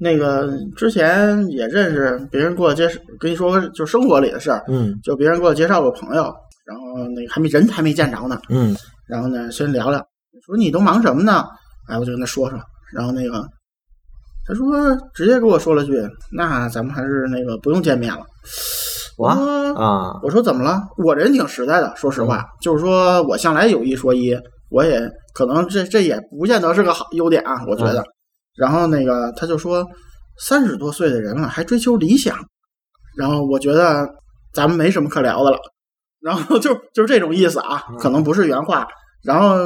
[0.00, 6.22] 那个之前也认识别人给我介绍，跟你说就生活里的事儿，嗯就别人给我介绍个朋友，
[6.64, 8.76] 然后那个还没人还没见着呢，嗯
[9.08, 9.98] 然后呢先聊聊，
[10.46, 11.44] 说你都忙什么呢？
[11.88, 12.58] 哎，我就跟他说说，
[12.94, 13.44] 然后那个
[14.46, 18.24] 他说直接给我说了句，那咱们还是那个不用见面了。
[19.16, 20.80] 我说啊我说怎么了？
[21.04, 24.36] 我人挺实在的，说实话，就是说我向来有一说一，
[24.70, 28.04] 我也可能这这也不见得是个好优点啊，我觉得。
[28.58, 29.86] 然后那个他就说，
[30.38, 32.36] 三十多岁的人了还追求理想，
[33.16, 34.08] 然后我觉得
[34.52, 35.58] 咱们没什么可聊的了。
[36.20, 38.86] 然后就就是这种意思啊，可能不是原话。
[39.22, 39.56] 然后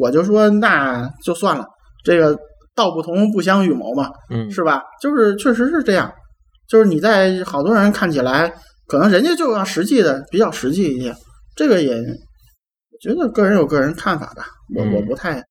[0.00, 1.64] 我就说那就算了，
[2.04, 2.36] 这个
[2.74, 4.82] 道不同不相与谋嘛，嗯是吧？
[5.00, 6.12] 就是确实是这样，
[6.68, 8.52] 就是你在好多人看起来，
[8.88, 11.14] 可能人家就要实际的，比较实际一些。
[11.54, 15.42] 这个也，我觉得个人有个人看法吧，我嗯我不太，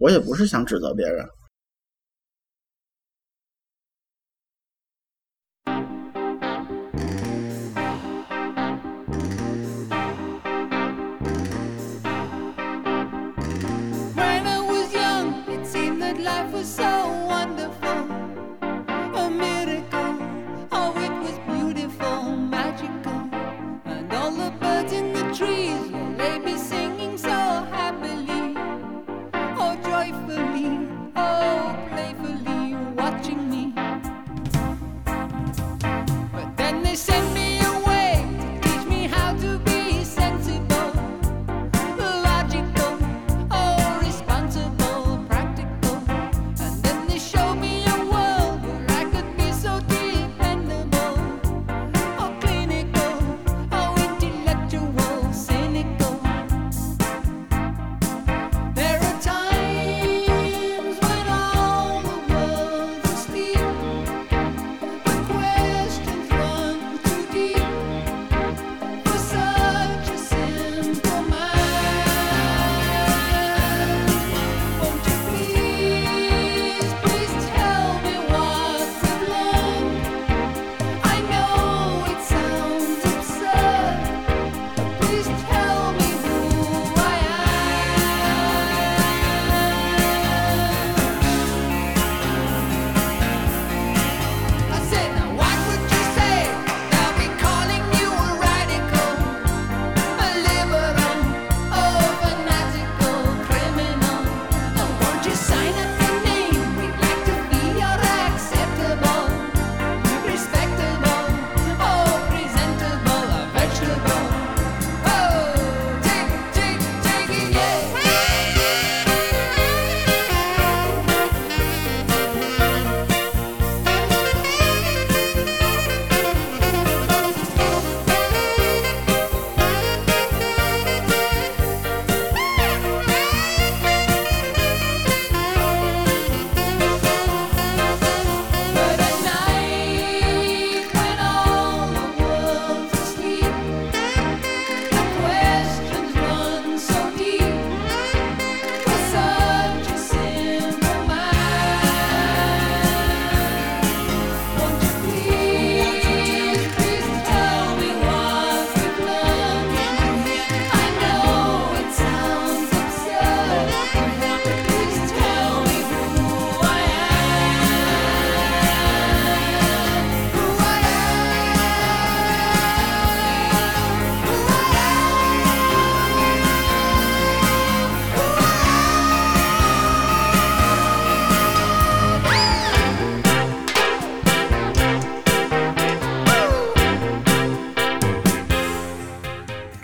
[0.00, 1.26] 我也不是想指责别人。
[16.66, 16.95] So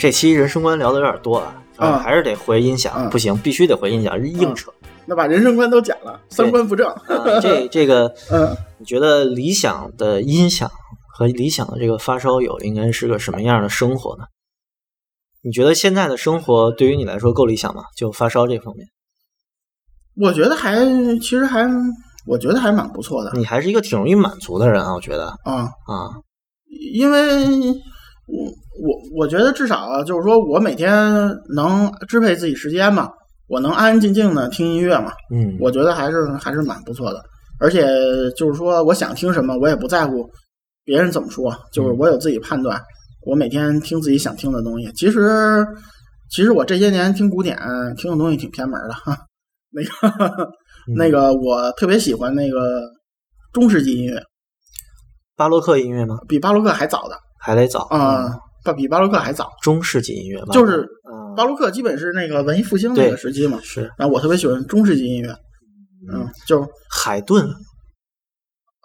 [0.03, 4.69] 这期人生观聊的有点多啊，嗯还是得回音响，嗯不行，必须得回音响，硬扯。
[5.07, 6.91] 那把人生观都讲了，三观不正。
[6.91, 10.69] 啊，这 这个，嗯，你觉得理想的音响
[11.15, 14.25] 和理想的这个发烧友应该是个什么样的生活呢？
[15.45, 17.85] 你觉得现在的生活对于你来说够理想吗？
[17.97, 18.89] 就发烧这方面，
[20.17, 20.85] 我觉得还
[21.21, 21.65] 其实还，
[22.27, 25.71] 我觉得还蛮不错的你还是一个挺容易满足的人啊，我觉得啊。
[25.87, 26.11] 啊，
[26.93, 27.47] 因为
[28.27, 28.45] 我
[28.81, 30.93] 我我觉得至少啊就是说我每天
[31.55, 33.11] 能支配自己时间嘛，
[33.49, 37.23] 我能安安静静的听音乐嘛，嗯，我觉得还是还是蛮不错的。
[37.61, 37.87] 而且
[38.37, 40.29] 就是说，我想听什么，我也不在乎
[40.85, 42.81] 别人怎么说，就是我有自己判断。
[43.25, 44.91] 我每天听自己想听的东西。
[44.95, 45.65] 其实，
[46.29, 47.57] 其实我这些年听古典
[47.97, 49.17] 听的东西挺偏门的哈。
[49.71, 50.49] 那个
[50.97, 52.81] 那个，我特别喜欢那个
[53.53, 54.21] 中世纪音乐，
[55.37, 56.17] 巴洛克音乐吗？
[56.27, 59.51] 比巴洛克还早的还得早啊，不比巴洛克还早。
[59.61, 65.31] 中世纪音乐吧，就是啊，巴洛克基本是那个文艺复兴那个时期嘛，是然后我特别喜欢中世纪音乐，
[66.13, 67.49] 嗯，就海顿。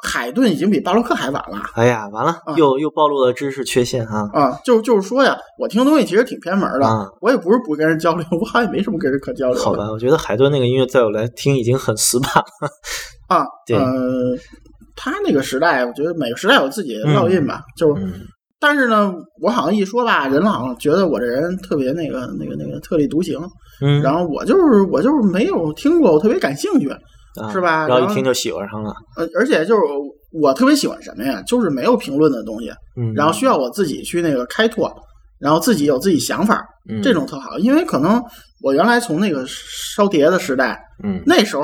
[0.04, 4.30] 海顿已经比巴洛克还晚了哎呀，完了，啊又又暴露了知识缺陷哈。
[4.32, 9.60] 啊，就就是说呀，我听东西其实挺偏门的，啊我也不是不跟人交流，我好像也没什么跟人可交流。
[9.60, 12.70] 好吧，我觉得海顿那个音乐在我来听已经很死板了。
[13.28, 14.38] 啊，对呃，
[14.96, 17.98] 他那个时代，我觉得每个时代有自己的烙印吧，就
[18.60, 23.40] 但是呢，我好像一说吧，人好像觉得我这人特别那个那个那个特立独行，
[23.82, 26.90] 嗯，然后我就是我就是没有听过，我特别感兴趣，
[27.40, 28.94] 啊是吧然后然后一听就喜欢上了。
[29.18, 29.82] 呃，而且就是
[30.42, 34.92] 我特别喜欢什么呀，就是没有评论的东西，嗯，然后需要我自己去那个开拓，
[35.40, 37.02] 然后自己有自己想法，嗯。
[37.02, 38.22] 这种特好，因为可能
[38.64, 41.22] 我原来从那个烧碟的时代，嗯。
[41.28, 41.64] 那时候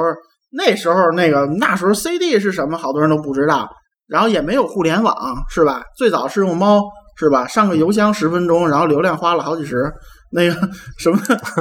[0.51, 3.67] 那时候那个那时候 CD 是什么，好多人都不知道，
[4.07, 5.15] 然后也没有互联网，
[5.49, 5.83] 是吧？
[5.97, 6.83] 最早是用猫，
[7.17, 7.47] 是吧？
[7.47, 9.91] 上个邮箱十分钟，然后流量花了好几十，
[10.31, 11.17] 那个什么，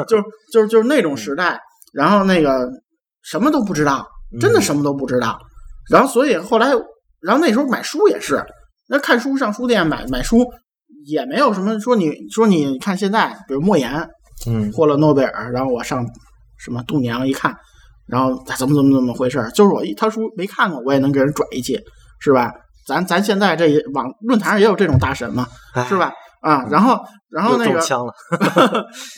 [0.07, 0.22] 就是
[0.53, 1.59] 就是就是那种时代，
[1.93, 2.68] 然后那个
[3.22, 4.07] 什么都不知道，
[4.40, 5.38] 真的什么都不知道，
[5.90, 6.68] 然后所以后来，
[7.20, 8.45] 然后那时候买书也是，
[8.88, 10.47] 那看书上书店买买书。
[11.05, 14.09] 也没有什么说你说你看现在，比如莫言
[14.47, 16.07] 嗯获了诺贝尔，然后我上
[16.57, 17.53] 什么度娘一看，
[18.07, 21.76] 然后他怎么怎么怎么回事，就是我一他书没看过，我也能给人拽一气，
[22.22, 22.52] 是吧？
[22.86, 26.12] 咱咱现在这也网论坛上也有这种大神嘛，哎是吧？
[26.40, 26.98] 啊，然后
[27.30, 27.80] 然后那个。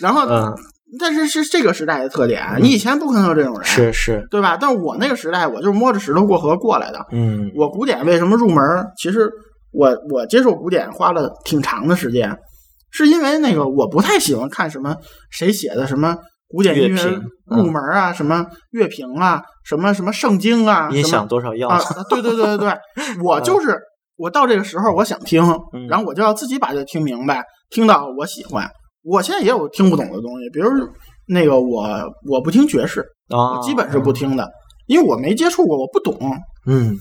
[0.00, 0.54] 然后、嗯，
[1.00, 4.58] 但是是这个时代的特点，你以前不可能有这种人，是是，对吧？
[4.60, 7.06] 但是我那个时代，我就是摸着石头过河过来的。
[7.12, 8.62] 嗯我古典为什么入门？
[8.98, 9.30] 其实
[9.72, 12.36] 我我接受古典花了挺长的时间，
[12.90, 14.94] 是因为那个我不太喜欢看什么
[15.30, 16.18] 谁写的什么
[16.54, 22.78] 古典音乐入门啊，什么乐评啊，什么什么圣经啊，音响多少要啊，对对对对对，
[23.24, 23.76] 我就是
[24.16, 25.42] 我到这个时候我想听，
[25.72, 28.70] 嗯然后我就要自己把这听明白，听到我喜欢。
[29.02, 30.70] 我现在也有听不懂的东西，比如
[31.26, 31.86] 那个我
[32.30, 34.48] 我不听爵士，啊，我基本是不听的，
[34.86, 36.16] 因为我没接触过，我不懂。
[36.66, 36.96] 嗯。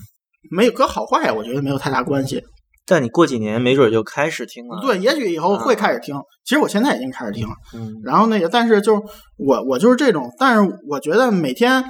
[0.51, 2.43] 没有跟好坏，我觉得没有太大关系。
[2.85, 6.15] 但你过几年没准就开始听了。，对，也许以后会开始听。
[6.43, 7.53] 其实我现在已经开始听了。
[7.73, 9.01] 嗯然后那个，但是就是
[9.37, 11.83] 我我就是这种，但是我觉得每天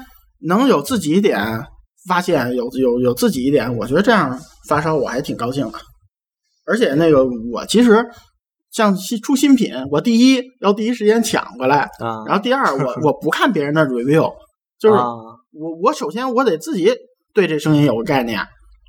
[0.48, 1.66] 能有自己一点
[2.08, 5.80] 发现，有有有自己一点，我觉得这样发烧我还挺高兴的。
[6.66, 8.06] 而且那个我其实
[8.72, 14.32] 像新出新品，我第一要第一时间抢过来，啊，然后第二我 我不看别人的 review，
[14.80, 15.06] 就是啊
[15.52, 16.92] 我我首先我得自己
[17.34, 18.40] 对这声音有个概念，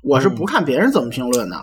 [0.05, 1.55] 我是嗯不看别人怎么评论的。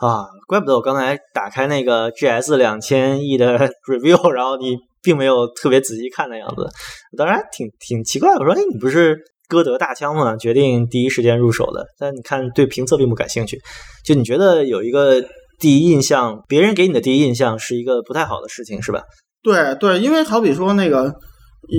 [0.00, 3.58] 啊，怪不得我刚才打开那个 GS 两千亿的
[3.90, 6.68] review，然后你并没有特别仔细看的样子，
[7.16, 8.34] 当然挺挺奇怪。
[8.34, 9.18] 我说，哎，你不是
[9.48, 10.36] 歌德大枪吗？
[10.36, 13.58] 决定第一时间入手的，但你看对评测并不感兴趣。
[14.04, 15.22] 就你觉得有一个
[15.58, 19.02] 第一印象，别人给你的第一印象是一个不太好的事情，是吧？
[19.42, 21.12] 对对，因为好比说那个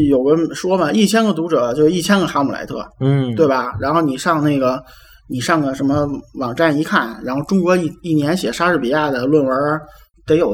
[0.10, 3.74] 有个说嘛，一千个读者就一千个哈姆莱特，嗯，对吧？
[3.80, 4.84] 然后你上那个
[5.30, 6.07] 你上个什么
[6.39, 9.55] 网站一看，然后中国一一年写莎士比亚的论文
[10.25, 10.53] 得有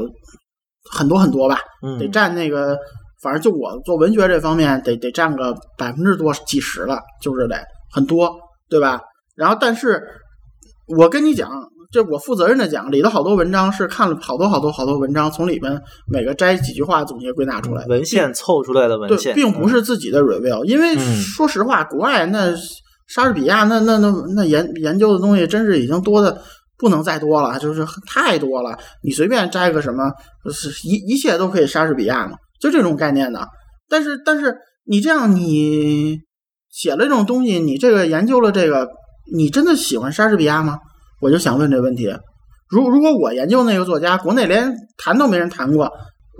[0.92, 2.76] 很多很多吧，嗯，得占那个，
[3.22, 7.56] 反正就我做文学这方面得得占个百分之多几十了，就是得
[7.92, 8.30] 很多，
[8.68, 9.00] 对吧？
[9.34, 10.02] 然后但是
[10.86, 11.50] 我跟你讲。
[11.92, 22.52] 这我负责任的讲，里头好多文章是看了好多好多好多文章，从里边每个摘几句话总结归纳出来的文献凑出来的文对，献，并不是自己的 review，因为嗯说实话，国外那
[23.08, 26.42] 莎士比亚那那那那研研究的东西，真是已经多的
[26.76, 28.78] 不能再多了，就是太多了。
[29.02, 30.12] 你随便摘个什么，
[30.52, 33.46] 是一一切都可以莎士比亚嘛，就这种概念的。
[33.88, 36.18] 但是但是你这样，你
[36.70, 38.88] 写了这种东西，你这个研究了这个，
[39.34, 40.78] 你真的喜欢莎士比亚吗？
[41.20, 42.12] 我就想问这问题。
[42.68, 45.88] 如如果我研究那个作家，国内连谈都没人谈过，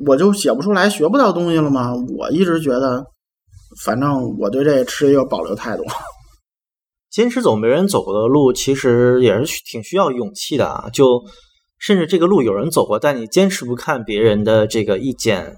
[0.04, 1.92] 我就写不出来、学不到东西了吗？
[2.18, 3.04] 我一直觉得，
[3.84, 5.84] 反正我对这持一个保留态度。
[7.16, 10.90] 坚持走没人走过的路，其实也是挺需要勇气的啊。
[10.92, 11.24] 就
[11.78, 15.56] 甚至这个路有人走过，但你坚持不看别人的这个意见，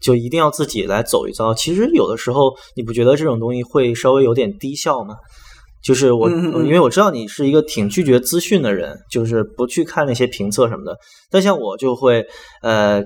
[0.00, 1.52] 就一定要自己来走一遭。
[1.52, 5.16] 其实有的时候，你不觉得这种东西会稍微有点低效吗？
[5.84, 10.96] 就是我，因为我知道你是一个挺拒绝资讯的人，就是不去看那些评测什么的。
[11.30, 12.24] 但像我就会，
[12.62, 13.04] 呃，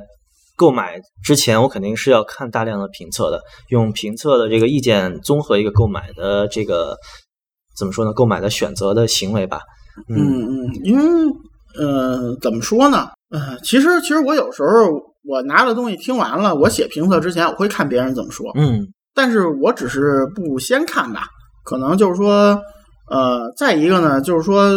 [0.56, 6.96] 购买之前我肯定是要看大量的评测的，用评测的这个意见综合一个购买的这个
[7.76, 8.12] 怎么说呢？
[8.12, 9.60] 购买的选择的行为吧。
[10.08, 11.32] 嗯嗯嗯，因为
[11.78, 13.08] 呃，怎么说呢？
[13.30, 14.68] 呃，其实其实我有时候
[15.28, 21.22] 我拿了东西听完了，我写评测之前我会看别人怎么说，嗯但是我只是不先看吧，
[21.64, 22.60] 可能就是说，
[23.10, 24.70] 呃，再一个呢，就是说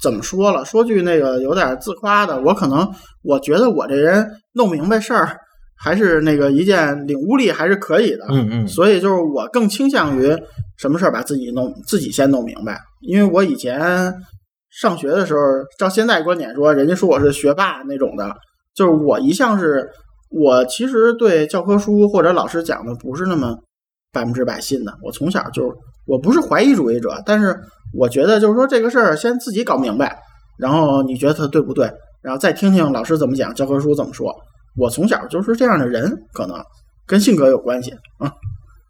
[0.00, 2.88] 怎么说了，说句那个有点自夸的，我可能
[3.22, 5.36] 我觉得我这人弄明白事儿，
[5.82, 8.68] 还是那个一件领悟力还是可以的，嗯嗯。
[8.68, 10.36] 所以就是我更倾向于
[10.76, 14.14] 什么事儿把自己弄自己先弄明白，因为我以前
[14.70, 15.40] 上学的时候，
[15.78, 18.36] 照现在观点说，人家说我是学霸那种的，
[18.74, 19.88] 就是我一向是
[20.30, 23.56] 我其实对教科书或者老师讲的不是那么
[24.12, 25.74] 百分之百信的，我从小就
[26.06, 27.58] 我不是怀疑主义者，但是
[27.98, 30.18] 我觉得就是说这个事儿先自己搞明白，
[30.58, 31.90] 然后你觉得它对不对，
[32.22, 34.30] 然后再听听老师怎么讲，教科书怎么说。
[34.76, 36.56] 我从小就是这样的人，可能
[37.06, 38.32] 跟性格有关系啊。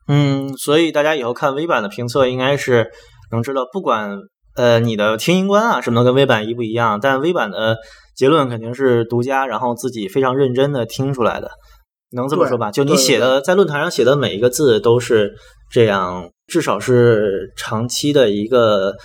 [0.09, 2.91] 嗯，所以大家以后看微版的评测，应该是
[3.31, 4.19] 能知道，不管
[4.57, 7.79] 呃你的听音观啊什么的跟微版一不一样，但微版的
[8.17, 11.51] 结论肯定是独家，然后自己非常认真的听出来的，
[12.11, 12.71] 能这么说吧？
[12.71, 15.33] 就你写的在论坛上写的每一个字都是
[15.71, 18.97] 这样，至少是长期的一个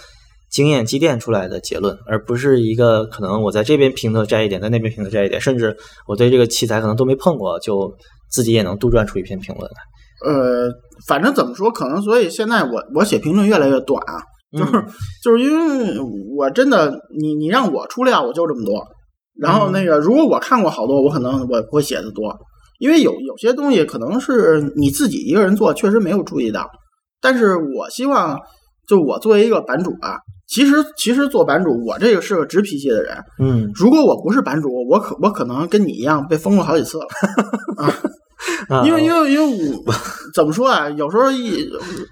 [0.56, 5.76] 经验积淀出来的结论，而不是一个可能我在这边评测摘一点，在那边评测摘一点，甚至
[6.08, 7.94] 我对这个器材可能都没碰过，就
[8.32, 9.78] 自己也能杜撰出一篇评论来。
[10.26, 10.72] 呃，
[11.10, 14.24] 反正怎么说，可能所以现在我我写评论越来越短啊，
[14.58, 14.86] 就是、嗯。
[15.22, 16.00] 就是因为
[16.38, 16.90] 我真的
[17.20, 18.82] 你你让我出料我就这么多，
[19.38, 22.34] 然后嗯那个如果我看过好多，我可能我不会写的多，
[22.80, 26.66] 因为有有些东西可能是你自己一个人做确实没有注意到，
[27.20, 28.40] 但是我希望
[28.88, 30.16] 就我作为一个版主啊，
[30.48, 37.06] 其实其实做版主我这个是个直脾气的人，嗯，如果我不是版主，我可我可能跟你一样被封了好几次了。
[38.70, 39.94] 啊因为因为因为我
[40.34, 40.90] 怎么说啊？
[40.90, 41.68] 有时候一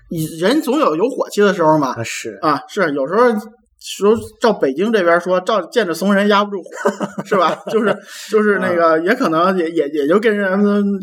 [0.09, 1.89] 一人总有有火气的时候嘛。
[1.93, 3.29] 啊是啊，是有时候
[3.85, 7.53] 说照北京这边说，照见着怂人压不住火，是吧？
[7.69, 7.93] 就是
[8.31, 10.57] 就是那个，也可能也也也就跟人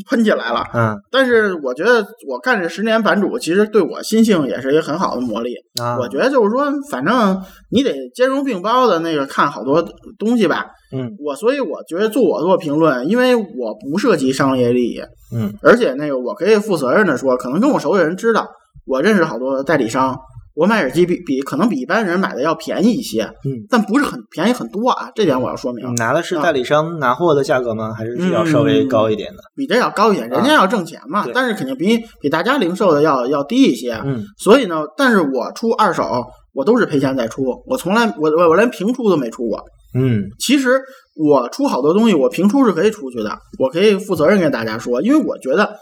[0.08, 0.64] 喷起来了。
[0.74, 5.54] 嗯但是我觉得我干这十年版主，其实对我心性也是一个很好的磨砺。
[5.82, 7.38] 啊，我觉得就是说，反正
[7.70, 9.86] 你得兼容并包的那个看好多
[10.18, 10.66] 东西吧。
[10.92, 15.00] 嗯我所以我觉得做我做评论，因为我不涉及商业利益，
[15.34, 18.48] 嗯而且那个我可以负责任的说，可能跟我熟的人知道，
[18.86, 20.18] 我认识好多代理商，
[20.60, 27.94] 我买耳机比比可能比一般人买的要便宜一些，嗯，但不是很便宜很多啊，这点我要说明你，拿的是代理商拿货的价格吗？
[27.96, 29.38] 还是要稍嗯微高一点的？
[29.56, 36.04] 比这要高一点，人家要挣钱嘛，啊但是肯定比比大家零售的要要低一些，嗯所以呢，但是我出二手，
[36.52, 39.64] 我都是赔钱再出，我从来我我我连平出都没出过。
[39.92, 40.78] 嗯其实
[41.16, 45.74] 我出好多东西，我平出是可以出去的，我可以负责任跟大家说，因为我觉得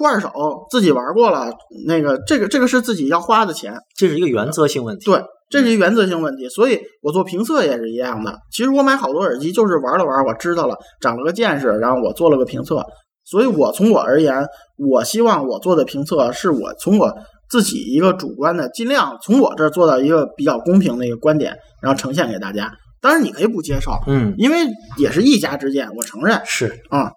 [0.00, 0.30] 出二手
[0.70, 1.52] 自己玩过了，
[1.86, 5.04] 那个这个这个是自己要花的钱，这是一个原则性问题。
[5.04, 8.38] 对，这是一原则性问题，所以我做评测也是一样的。
[8.50, 12.82] 其实我买好多耳机就是玩了玩，我知道了，长了个见识，然后我做了个评测。
[13.24, 14.46] 所以我从我而言，
[14.78, 17.14] 我希望我做的评测是我从我
[17.50, 22.72] 自己一个主观的，尽量从我这儿做到一个比较公平的一个观点，然后呈现给大家。
[23.02, 26.40] 当然你可以不接受，嗯，因为也是一家之见，我承认。
[26.44, 27.12] 是啊，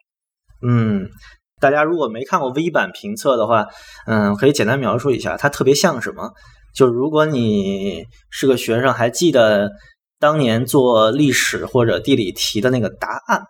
[0.66, 1.08] 嗯，
[1.64, 3.68] 大家如果没看过 V 版评测的话，
[4.05, 6.30] 嗯，可以简单描述一下，它特别像什么？
[6.76, 9.72] 就如果你是个学生，还记得
[10.20, 13.43] 当年做历史或者地理题的那个答案，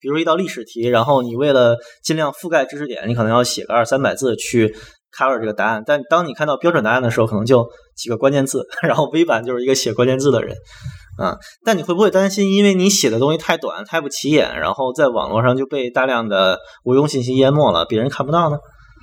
[0.00, 4.74] 比如一道历史题，然后你为了尽量覆盖知识点，你可能要写个二三百字去
[5.16, 10.56] cover 这个答案，但当你看到标准答案的时候，可能就几个关键字， 然后 V 版就是一个写关键字的人。
[11.18, 18.56] 啊，但你会不会担心，因为你写的东西太短、太不起眼，然后在网络上就被大量的无用信息淹没了，别人看不到呢？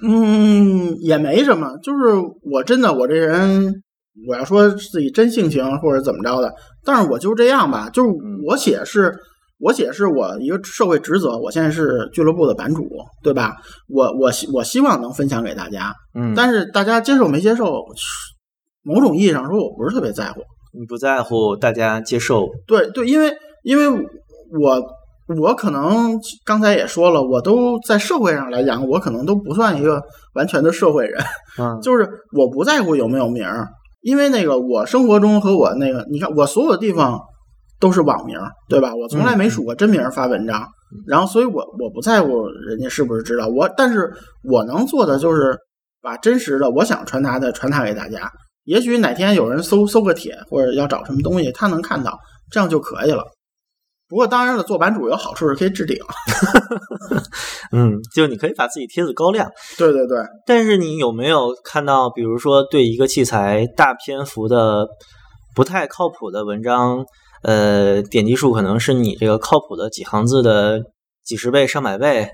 [0.05, 2.15] 嗯，也没什么，就是
[2.51, 3.83] 我真的我这人，
[4.27, 6.53] 我要说自己真性情或者怎么着的，
[6.83, 8.09] 但是我就这样吧，就是
[8.45, 9.13] 我写是，
[9.59, 12.83] 我写是我一个社会职责，我现在是俱乐部的版主，
[13.23, 13.55] 对吧？
[13.87, 17.85] 我我希我希望能分享给大家，嗯，但是大家接受没接受，
[18.83, 20.41] 某种意义上说，我不是特别在乎。
[20.73, 23.31] 你不在乎大家接受，对对，因为
[23.63, 24.81] 因为我
[25.39, 30.01] 我可能刚才也说了，我都在社会上来讲，我可能都不算一个
[30.33, 31.23] 完全的社会人，
[31.59, 33.67] 嗯，就是我不在乎有没有名儿，
[34.01, 37.19] 因为那个我生活中和我那个，你看我所有的地方
[37.79, 38.93] 都是网名，对吧？
[38.95, 40.67] 我从来没署过真名发文章，
[41.07, 44.11] 然后所以我我不在乎人家是不是知道我，但是
[44.43, 45.55] 我能做的就是
[46.01, 48.31] 把真实的我想传达的传达给大家。
[48.63, 52.17] 也许哪天有人搜搜个帖或者要找什么东西，他能看到，
[52.51, 53.23] 这样就可以了。
[54.09, 55.97] 不过当然了，做版主有好处是可以置顶。
[57.73, 64.87] 嗯，就你可以把自己帖子高亮，对对对，但是你有没有看到，比如说对一个器材大篇幅的
[65.55, 67.03] 不太靠谱的文章，
[67.41, 70.79] 呃，点击数可能是你这个靠谱的几行字的
[71.23, 72.29] 几十倍、上百倍，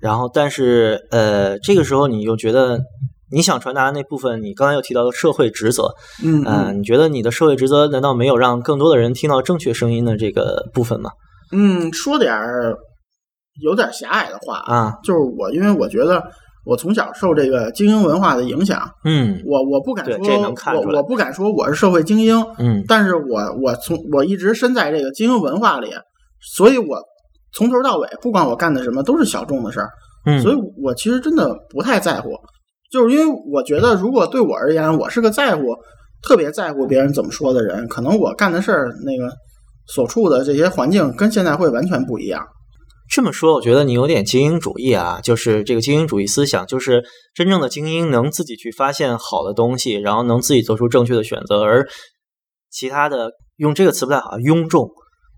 [0.00, 2.80] 然后但是呃，这个时候你又觉得
[3.32, 11.10] 你想传达的那部分，你刚才又提到的社会职责，嗯呃，你觉得你的社会职责难道没有让更多的人听到正确声音的这个部分吗？
[11.50, 12.76] 嗯，说点儿
[13.62, 16.22] 有点狭隘的话啊，就是我，因为我觉得
[16.64, 19.42] 我从小受这个精英文化的影响，嗯。
[19.44, 22.84] 我我不敢说，这能看我我不敢说我是社会精英，嗯。
[22.86, 25.90] 但是我我从我一直身在这个精英文化里，
[26.56, 26.98] 所以我
[27.52, 29.90] 从头到尾，不管我干的什么，都是小众的事儿，
[30.24, 32.30] 嗯，所以我其实真的不太在乎，
[32.92, 35.74] 就是因为我觉得，如果对我而言，我是个在乎、
[36.22, 39.34] 特别在乎别人怎么说的人，可能我干的事儿那个
[39.86, 42.46] 所处的这些环境跟现在会完全不一样。
[43.10, 47.02] 这么说，我觉得你有点精英主义啊，就是这个精英主义思想，就是
[47.34, 51.86] 真正的精英能自己去发现好的东西，然后能自己做出正确的选择，而
[52.70, 54.88] 其他的用这个词不太好，庸众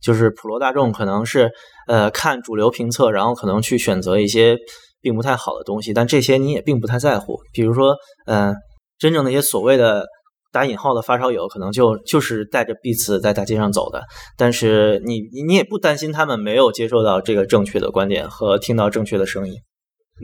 [0.00, 1.50] 就是普罗大众，可能是
[1.88, 4.56] 呃看主流评测，然后可能去选择一些
[5.04, 7.38] 并不太好的东西，但这些你也并不太在乎。
[7.52, 7.94] 比如说，
[8.26, 8.54] 呃，
[8.98, 10.06] 真正那些所谓的
[10.50, 14.02] 打引号的发烧友，可能就就是带着 Beats 在大街上走的，
[14.38, 19.54] 但是你你你也不担心他们没有接受到这个正确的观点和听到正确的声音。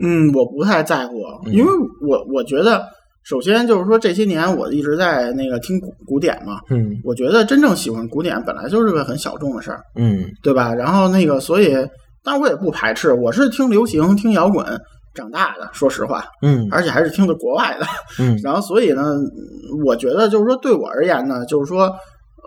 [0.01, 1.13] 嗯，我不太在乎，
[1.45, 1.69] 嗯因为
[2.09, 2.87] 我我觉得，
[3.23, 10.73] 首先就是说这些年我一直在那个听古古典嘛，嗯我觉得真正喜欢古典本来就是个很小众的事儿，嗯对吧？
[10.73, 11.75] 然后那个，所以，
[12.23, 14.65] 但我也不排斥，我是听流行、听摇滚
[15.13, 17.85] 长大的，说实话，嗯而且还是听的国外的。
[18.19, 19.15] 嗯 然后，所以呢，
[19.85, 21.83] 我觉得就是说，对我而言呢，就是说，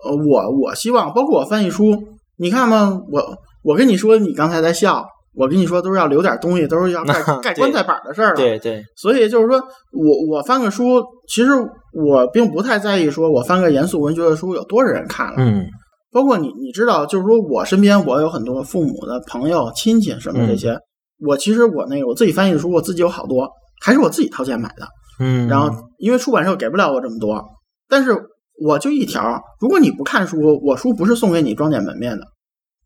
[0.04, 1.94] 呃，我我希望，包括我翻译书，
[2.36, 5.04] 你看嘛，我我跟你说，你刚才在笑，
[5.34, 8.36] 我跟你说都是要留点东西，都是要盖 盖棺材板的事儿了。
[8.36, 11.50] 对对，所以就是说我我翻个书，其实
[11.92, 15.34] 我并不太在意，说我翻个严肃文学的书有多少人看了。
[15.38, 15.66] 嗯
[16.14, 20.78] 包括你，你知道，就是说我身边我有很多父母的朋友、亲戚什么这些，
[21.18, 23.50] 我其实我那个我自己翻译的书，我自己有好多，
[23.84, 24.86] 还是我自己掏钱买的。
[25.18, 27.44] 嗯，然后因为出版社给不了我这么多，
[27.88, 28.16] 但是
[28.64, 32.24] 我就一条，如果你不看书，我书不是送给你装点门面的，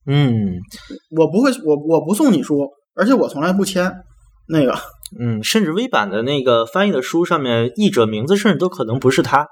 [0.06, 0.54] 嗯
[1.14, 3.92] 我不会，我我不送你书，而且我从来不签
[4.48, 4.74] 那个。
[5.18, 9.46] 嗯，甚至微版的那个翻译的书上面，译者名字甚至都可能不是他，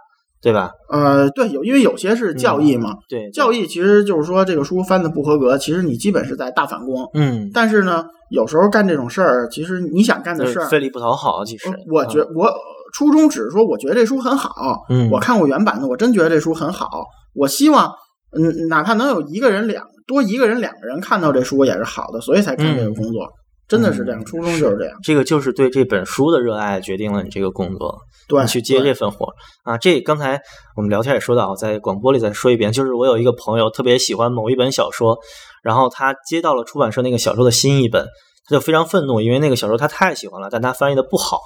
[0.46, 0.70] 对吧？
[0.88, 7.04] 呃，对，有因为有些是教义嘛，对，教义其实就是说这个书翻的不合格，其实你基本是在大反攻。
[7.14, 12.48] 嗯，但是呢，有时候干这种事儿，其实你想干的事儿，费力不讨好，其实呃我觉我
[12.94, 16.88] 初衷只是说，我觉得这书很好，嗯我看过原版的，我真觉得这书很好。
[17.34, 17.92] 我希望，
[18.38, 23.26] 嗯，哪怕能有一个人两多一个人两个人看到这书也是好的，所以才干这个工作，
[23.68, 24.96] 真的是这样，初衷就是这样。
[25.02, 27.98] 这个就是对这本书的热爱决定了你这个工作。
[28.28, 29.76] 对，你去接这份活啊。
[29.78, 30.40] 这刚才
[30.76, 35.18] 我们聊天也说到，在广播里再说一遍，就是我有一个朋友特别喜欢某一本小说，
[35.62, 38.06] 然后他接到了出版社那个小说的新译本，
[38.48, 41.38] 他就非常愤怒，因为那个小说他太喜欢了，但他翻译的不好。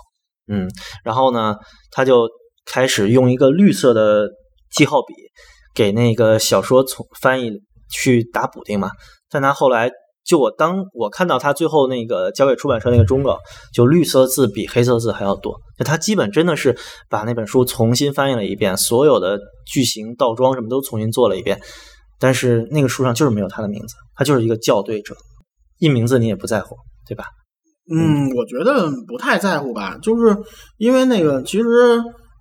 [0.48, 0.68] 嗯，
[1.04, 1.56] 然后呢，
[1.90, 2.28] 他就
[2.66, 4.26] 开始用一个绿色的
[4.70, 5.14] 记号笔
[5.74, 7.52] 给那个小说从翻译
[7.90, 8.90] 去打补丁嘛。
[9.30, 9.90] 但他后来
[10.30, 13.36] 就我当我看到他最后那个交给出版社那个忠告，
[13.74, 15.60] 就绿色字比黑色字还要多。
[15.76, 16.78] 就他基本真的是
[17.08, 21.60] 把那本书重新翻译了一遍，所有的句型、倒装什么都重新做了一遍。
[22.20, 25.16] 但是那个书上就是没有他的名字，他就是一个校对者，
[25.78, 26.76] 印名字你也不在乎，
[27.08, 27.24] 对吧？
[27.92, 30.36] 嗯，我觉得不太在乎吧，就是
[30.76, 31.66] 因为那个，其实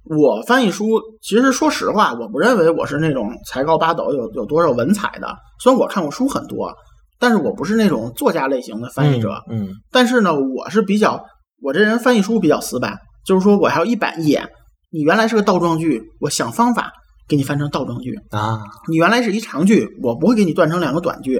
[0.04, 5.28] 我翻译书，其实说实话，我不认为我是那种才高八斗、有有多少文采的。
[5.60, 6.72] 虽然我看过书很多，
[7.20, 9.43] 但是我不是那种作家类型的翻译者。
[9.51, 11.24] 嗯，但是呢，我是比较，
[11.61, 14.47] 我这人翻译书比较死板，就是说我还有一板一眼。
[14.91, 16.91] 你原来是个倒装句，我想方法
[17.28, 18.59] 给你翻成倒装句；嗯啊，
[18.89, 21.39] 你原来是一长句，我不会给你断成两个短句。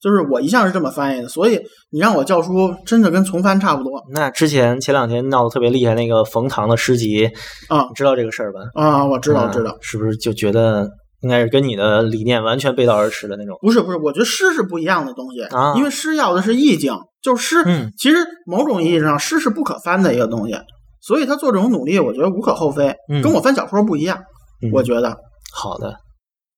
[0.00, 1.60] 就是我一向是这么翻译的，所以
[1.90, 7.24] 你让我教书，真的跟从翻差不多那之前前两天闹得特别厉害那个冯唐的诗集，
[7.68, 8.58] 啊你知道这个事儿吧？
[8.74, 9.06] 啊！
[9.06, 9.78] 我知道，嗯知道。
[9.80, 10.90] 是不是就觉得
[11.22, 13.56] 应该是跟你的理念完全背道而驰的那种。
[13.60, 18.16] 不是不是，我觉得诗是不一样的东西，啊因为诗要的是意境，就是诗，嗯其实
[18.46, 20.54] 某种意义上诗是不可翻的一个东西，
[21.00, 24.18] 所以他做这种努力，我觉得无可厚非，嗯跟我翻小说不一样，
[24.62, 25.16] 嗯我觉得
[25.54, 25.88] 好的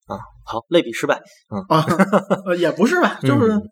[0.06, 1.20] 啊，好，类比失败。
[1.68, 1.84] 啊，
[2.46, 3.62] 呃也不是吧， 就是嗯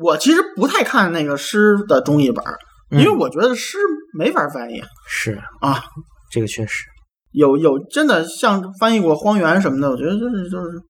[0.00, 2.44] 我其实不太看那个诗的中译本，
[2.90, 3.78] 因为嗯我觉得诗
[4.18, 5.82] 没法翻译是啊，
[6.30, 6.84] 这个确实。
[7.32, 10.80] 有有真的像翻译过《荒原》什么的，我觉得就是就是，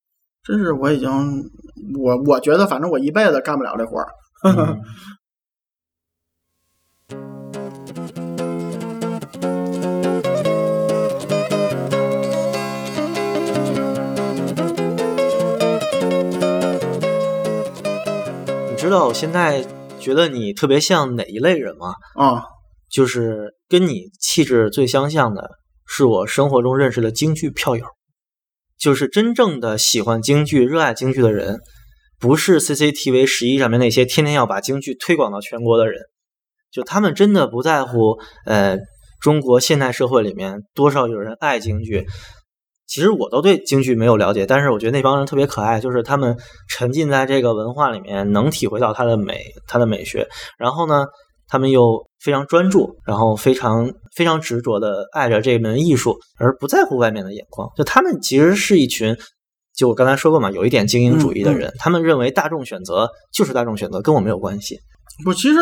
[0.42, 1.08] 真是我已经
[1.98, 4.08] 我我觉得反正我一辈子干不了这活儿。
[4.44, 4.80] 嗯
[18.70, 19.64] 你知道我现在
[20.00, 21.94] 觉得你特别像哪一类人吗？
[22.16, 22.42] 啊，
[22.90, 25.48] 就是跟你气质最相像的，
[25.94, 27.84] 是我生活中认识的京剧票友，
[28.78, 31.60] 就是真正的喜欢京剧、热爱京剧的人，
[32.18, 36.00] 不是 CCTV 十一上面那些天天要把京剧推广到全国的人，
[36.70, 38.78] 就他们真的不在乎，呃，
[39.20, 42.06] 中国现代社会里面多少有人爱京剧。
[42.86, 46.38] 其实我都对京剧没有了解，但是我觉得那帮人特别可爱，就是他们
[46.70, 50.26] 沉浸在这个文化里面，能体会到它的美、它的美学。
[50.56, 51.04] 然后呢，
[51.52, 57.68] 他们又非常专注，然后非常非常执着的爱着这门艺术，而不在乎外面的眼光。
[57.76, 59.14] 就他们其实是一群，
[59.76, 64.78] 就我刚才说过嘛，有一点精英主义的人，他们认为大众选择就是大众选择，跟我没有关系
[65.26, 65.58] 不，其实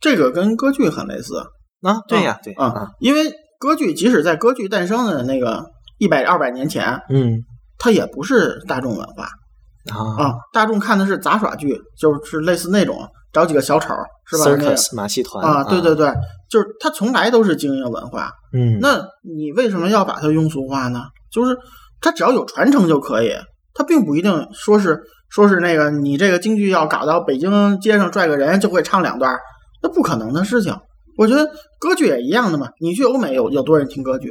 [0.00, 1.36] 这个跟歌剧很类似
[1.80, 1.96] 啊。
[2.06, 5.64] 对呀，对啊，因为歌剧即使在歌剧诞生的那个
[5.98, 7.42] 一百二百年前，嗯
[7.78, 9.24] 它也不是大众文化
[9.92, 13.88] 啊啊，大众看的是杂耍剧，就是类似那种找几个小丑
[14.26, 14.44] 是吧？
[14.46, 16.12] 那个，circus 马戏团啊，对对，对，
[16.50, 18.30] 就是它从来都是精英文化。
[18.52, 21.00] 嗯，那你为什么要把它庸俗化呢？
[21.30, 21.56] 就是
[22.00, 23.32] 它只要有传承就可以，
[23.74, 29.34] 它并不一定说是说是那个你这个京剧要搞到北京街上拽个人就会唱两段，
[29.82, 30.76] 那不可能的事情。
[31.16, 31.46] 我觉得
[31.78, 34.28] 歌剧也一样的嘛，你去欧美有有多少人听歌剧，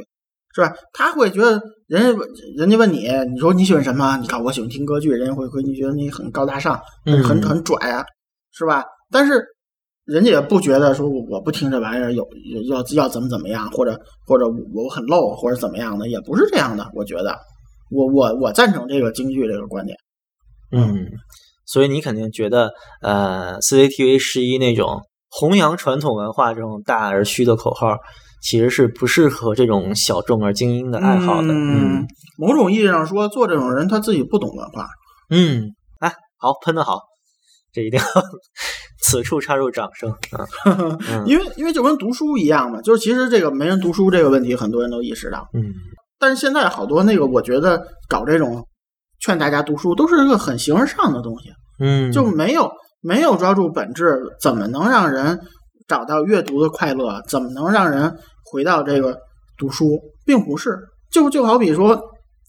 [0.54, 0.72] 是吧？
[0.92, 2.24] 他会觉得人家
[2.56, 4.16] 人家问你，你说你喜欢什么？
[4.20, 6.80] 你看我喜欢听歌剧，人家会会你觉得你很高大上，
[7.24, 8.04] 很很拽啊，
[8.52, 8.84] 是吧？
[9.10, 9.44] 但是
[10.04, 16.86] 人家也不觉得说我我不听这玩意儿有有要要怎么怎么样，或者或者我很 low 或者怎么样的，也不是这样的。
[16.94, 17.36] 我觉得，
[17.90, 19.96] 我我我赞成这个京剧这个观点。
[20.72, 21.06] 嗯，
[21.66, 22.72] 所以你肯定觉得，
[23.02, 27.96] 呃，CCTV 十一那种弘扬传统文化这种大而虚的口号，
[28.42, 31.48] 其实是不适合这种小众而精英的爱好的。
[31.52, 32.06] 嗯，
[32.38, 34.88] 某种意义上说，做这种人他自己不懂文化。
[35.30, 35.68] 嗯，
[36.00, 37.00] 哎，好，喷的好，
[37.72, 38.06] 这一定要
[39.02, 40.46] 此处插入掌声啊！
[40.66, 45.48] 嗯 因为因为就跟读书一样嘛，就是其实这个没人读书这个问题，很多人都意识到。
[45.54, 45.72] 嗯
[46.18, 48.64] 但是现在好多那个，我觉得搞这种
[49.18, 51.50] 劝大家读书，都是一个很形而上的东西。
[51.80, 52.70] 嗯，就没有
[53.00, 55.40] 没有抓住本质，怎么能让人
[55.88, 57.20] 找到阅读的快乐？
[57.26, 59.18] 怎么能让人回到这个
[59.58, 59.98] 读书？
[60.24, 60.78] 并不是，
[61.10, 62.00] 就就好比说，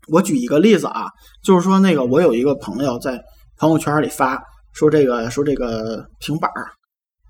[0.09, 1.07] 我举一个例子啊，
[1.43, 3.19] 就是说那个我有一个朋友在
[3.57, 4.39] 朋友圈里发
[4.73, 6.71] 说这个说这个平板儿，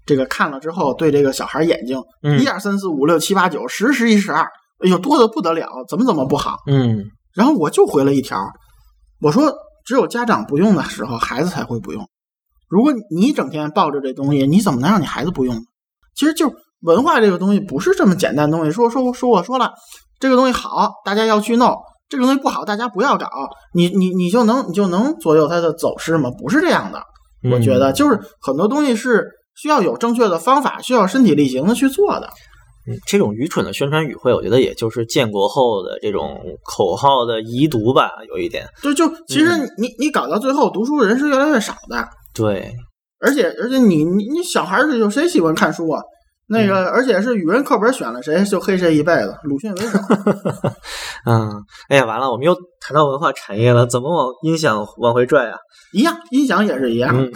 [0.05, 4.43] 这个看了之后对这个小孩眼睛嗯一二三四五六七八九十十一十二，
[4.83, 6.57] 哎呦多的不得了，怎么怎么不好？
[6.67, 8.39] 嗯然后我就回了一条，
[9.19, 9.53] 我说
[9.85, 12.07] 只有家长不用的时候，孩子才会不用。
[12.69, 15.61] 如果你整天抱着这东西，你怎么能让你孩子不用呢？
[16.15, 18.71] 其实就文化这个东西不是这么简单的东西。
[18.71, 19.73] 说说说我说了，
[20.19, 21.71] 这个东西好，大家要去弄；
[22.07, 23.27] 这个东西不好，大家不要搞。
[23.73, 26.29] 你你你就能你就能左右它的走势吗？
[26.37, 27.03] 不是这样的。
[27.51, 32.29] 我觉得就是很多东西是需要有正确的方法，需要身体力行的去做的。
[32.85, 38.67] 嗯，这种愚蠢的宣传语汇，我觉得也就是建国后的这种口号的遗毒吧，有一点。
[38.81, 42.05] 就就其实你你搞到最后，读书人是越来越少的。
[42.33, 42.73] 对，
[43.19, 46.01] 而且而且你你你小孩儿是有谁喜欢看书啊？
[46.53, 49.97] 那个，而且是语文课本选了谁就黑谁一辈子，鲁迅为首。
[51.25, 51.49] 嗯，
[51.89, 55.57] 哎呀，完了，我们又谈到文化产业了，怎么往音响往回拽啊？
[55.91, 57.31] 一样，音响也是一样，嗯，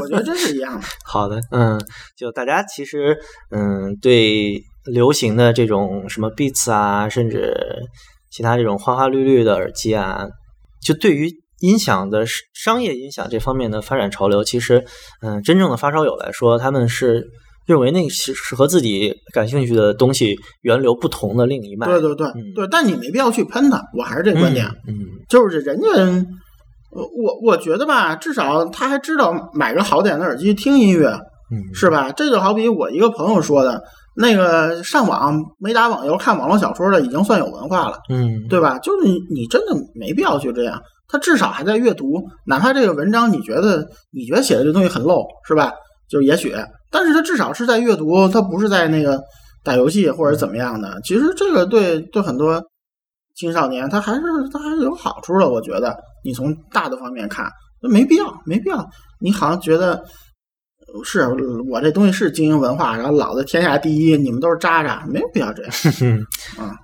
[0.00, 0.86] 我觉得真是一样的。
[1.04, 1.80] 好的，嗯，
[2.16, 3.18] 就大家其实，
[3.50, 7.56] 嗯，对流行的这种什么 Beats 啊，甚至
[8.30, 10.26] 其他这种花花绿绿的耳机啊，
[10.82, 11.30] 就对于
[11.60, 14.84] 音响的商业音响这方面的发展潮流，其实，
[15.22, 17.26] 嗯，真正的发烧友来说，他们是
[17.66, 21.86] 认为那是是和自己感兴趣的东西源流不同的另一脉。
[21.86, 31.08] 对对对、嗯对，但你没必要去喷他，我还是这观点，嗯，嗯就是人家，呃我我觉得吧，至少他还知道买个好点的耳机听音乐，
[31.50, 32.12] 嗯，是吧？
[32.12, 33.82] 这就好比我一个朋友说的，
[34.16, 38.78] 那个上网没打网游看网络小说的已经算有文化了，嗯，对吧？
[38.78, 45.72] 就是你你真的没必要去这样，他至少还在阅读，哪怕这个文章你觉得你觉得写的这东西很 low，是吧？
[46.14, 46.54] 就也许，
[46.92, 49.20] 但是他至少是在阅读，他不是在那个
[49.64, 51.00] 打游戏或者怎么样的。
[51.02, 52.62] 其实这个对对很多
[53.34, 54.20] 青少年，他还是
[54.52, 55.48] 他还是有好处的。
[55.48, 57.50] 我觉得你从大的方面看，
[57.80, 58.88] 没必要，没必要。
[59.18, 60.04] 你好像觉得
[61.02, 61.26] 是
[61.68, 65.72] 我这东西是精英文化，然后老子天下第一，你们都是渣渣，没有必要这样。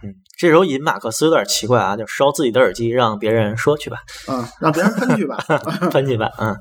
[0.02, 5.36] 嗯这时候引马克思有点奇怪啊，就烧自己的耳机，让别人说去吧，嗯，让别人喷去吧。
[5.92, 6.30] 喷去吧。
[6.38, 6.56] 嗯，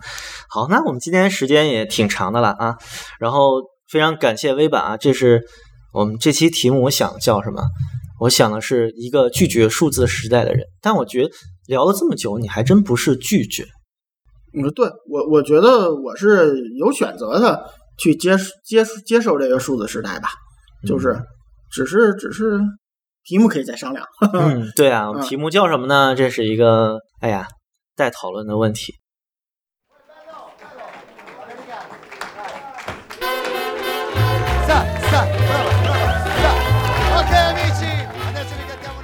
[0.50, 2.76] 好，那我们今天时间也挺长的了啊，
[3.22, 5.46] 然后非常感谢微版啊，这是
[5.94, 7.64] 我们这期题目，我想叫什么？
[8.20, 11.30] 我想的是一个拒绝数字时代的人，但我觉得
[11.66, 13.64] 聊了这么久，你还真不是拒绝。
[14.54, 20.28] 嗯，对我，我觉得我是有选择的去接接接受这个数字时代吧，
[20.86, 21.18] 就是
[21.72, 22.60] 只是只是
[23.24, 24.06] 题目可以再商量。
[24.34, 26.16] 嗯， 对啊，嗯题目叫什么呢？
[26.16, 27.48] 这是一个哎呀
[27.96, 28.96] 待讨论的问题。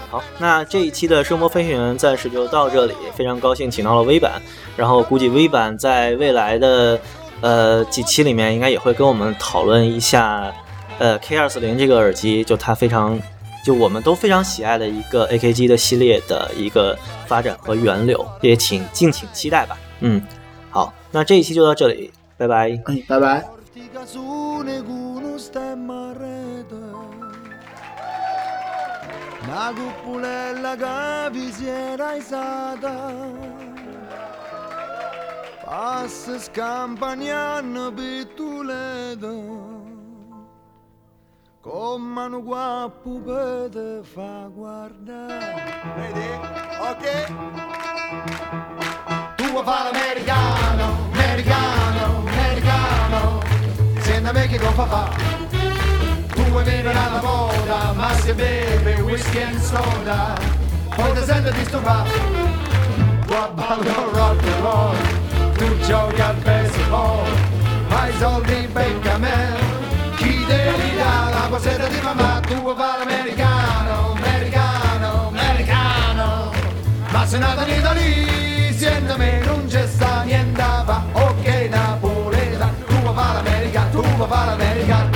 [0.09, 4.41] 好，那这一期的声波飞行员暂时就到这里，非常高兴请到了微版，
[4.78, 6.97] 然后估计微版在未来的
[7.41, 10.53] 呃几期里面应该也会跟我们讨论一下
[10.99, 13.20] 呃 K 二四零这个耳机，就它非常
[13.66, 16.95] 就我们都非常喜爱的一个 AKG 的系列的一个
[17.26, 19.76] 发展和源流，也请敬请期待吧。
[20.01, 20.22] 嗯，
[20.70, 22.70] 好，那这一期就到这里，拜拜。
[22.86, 23.43] 哎，拜拜。
[23.76, 26.76] Portica su uno stemma a rete
[29.43, 33.11] Una cuppulella che vi si era isata
[35.66, 39.28] Passa scampagnando pittulete
[41.66, 46.28] Come un guappo per fa guardare Vedi?
[46.78, 47.26] Ok?
[49.36, 53.41] Tu vuoi fare l'americano, americano, americano
[53.97, 55.09] Siendo vecchi con papà
[56.36, 60.38] Tu vuoi vivere alla moda, ma se beve whisky and soda
[60.95, 62.11] Poi ti senti disturbato
[63.26, 64.97] ballare rock and roll
[65.53, 67.26] Tu giochi al baseball
[67.89, 69.57] Hai soldi becca me
[70.16, 70.84] Chi te
[71.60, 76.51] seta di mamma tua vale americano, americano, americano.
[77.12, 83.12] Ma se nata in Italia, siendo me non c'è sta niente, va ok napoletano, tua
[83.12, 85.14] vale americano, tua vale americano.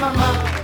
[0.00, 0.55] my mom.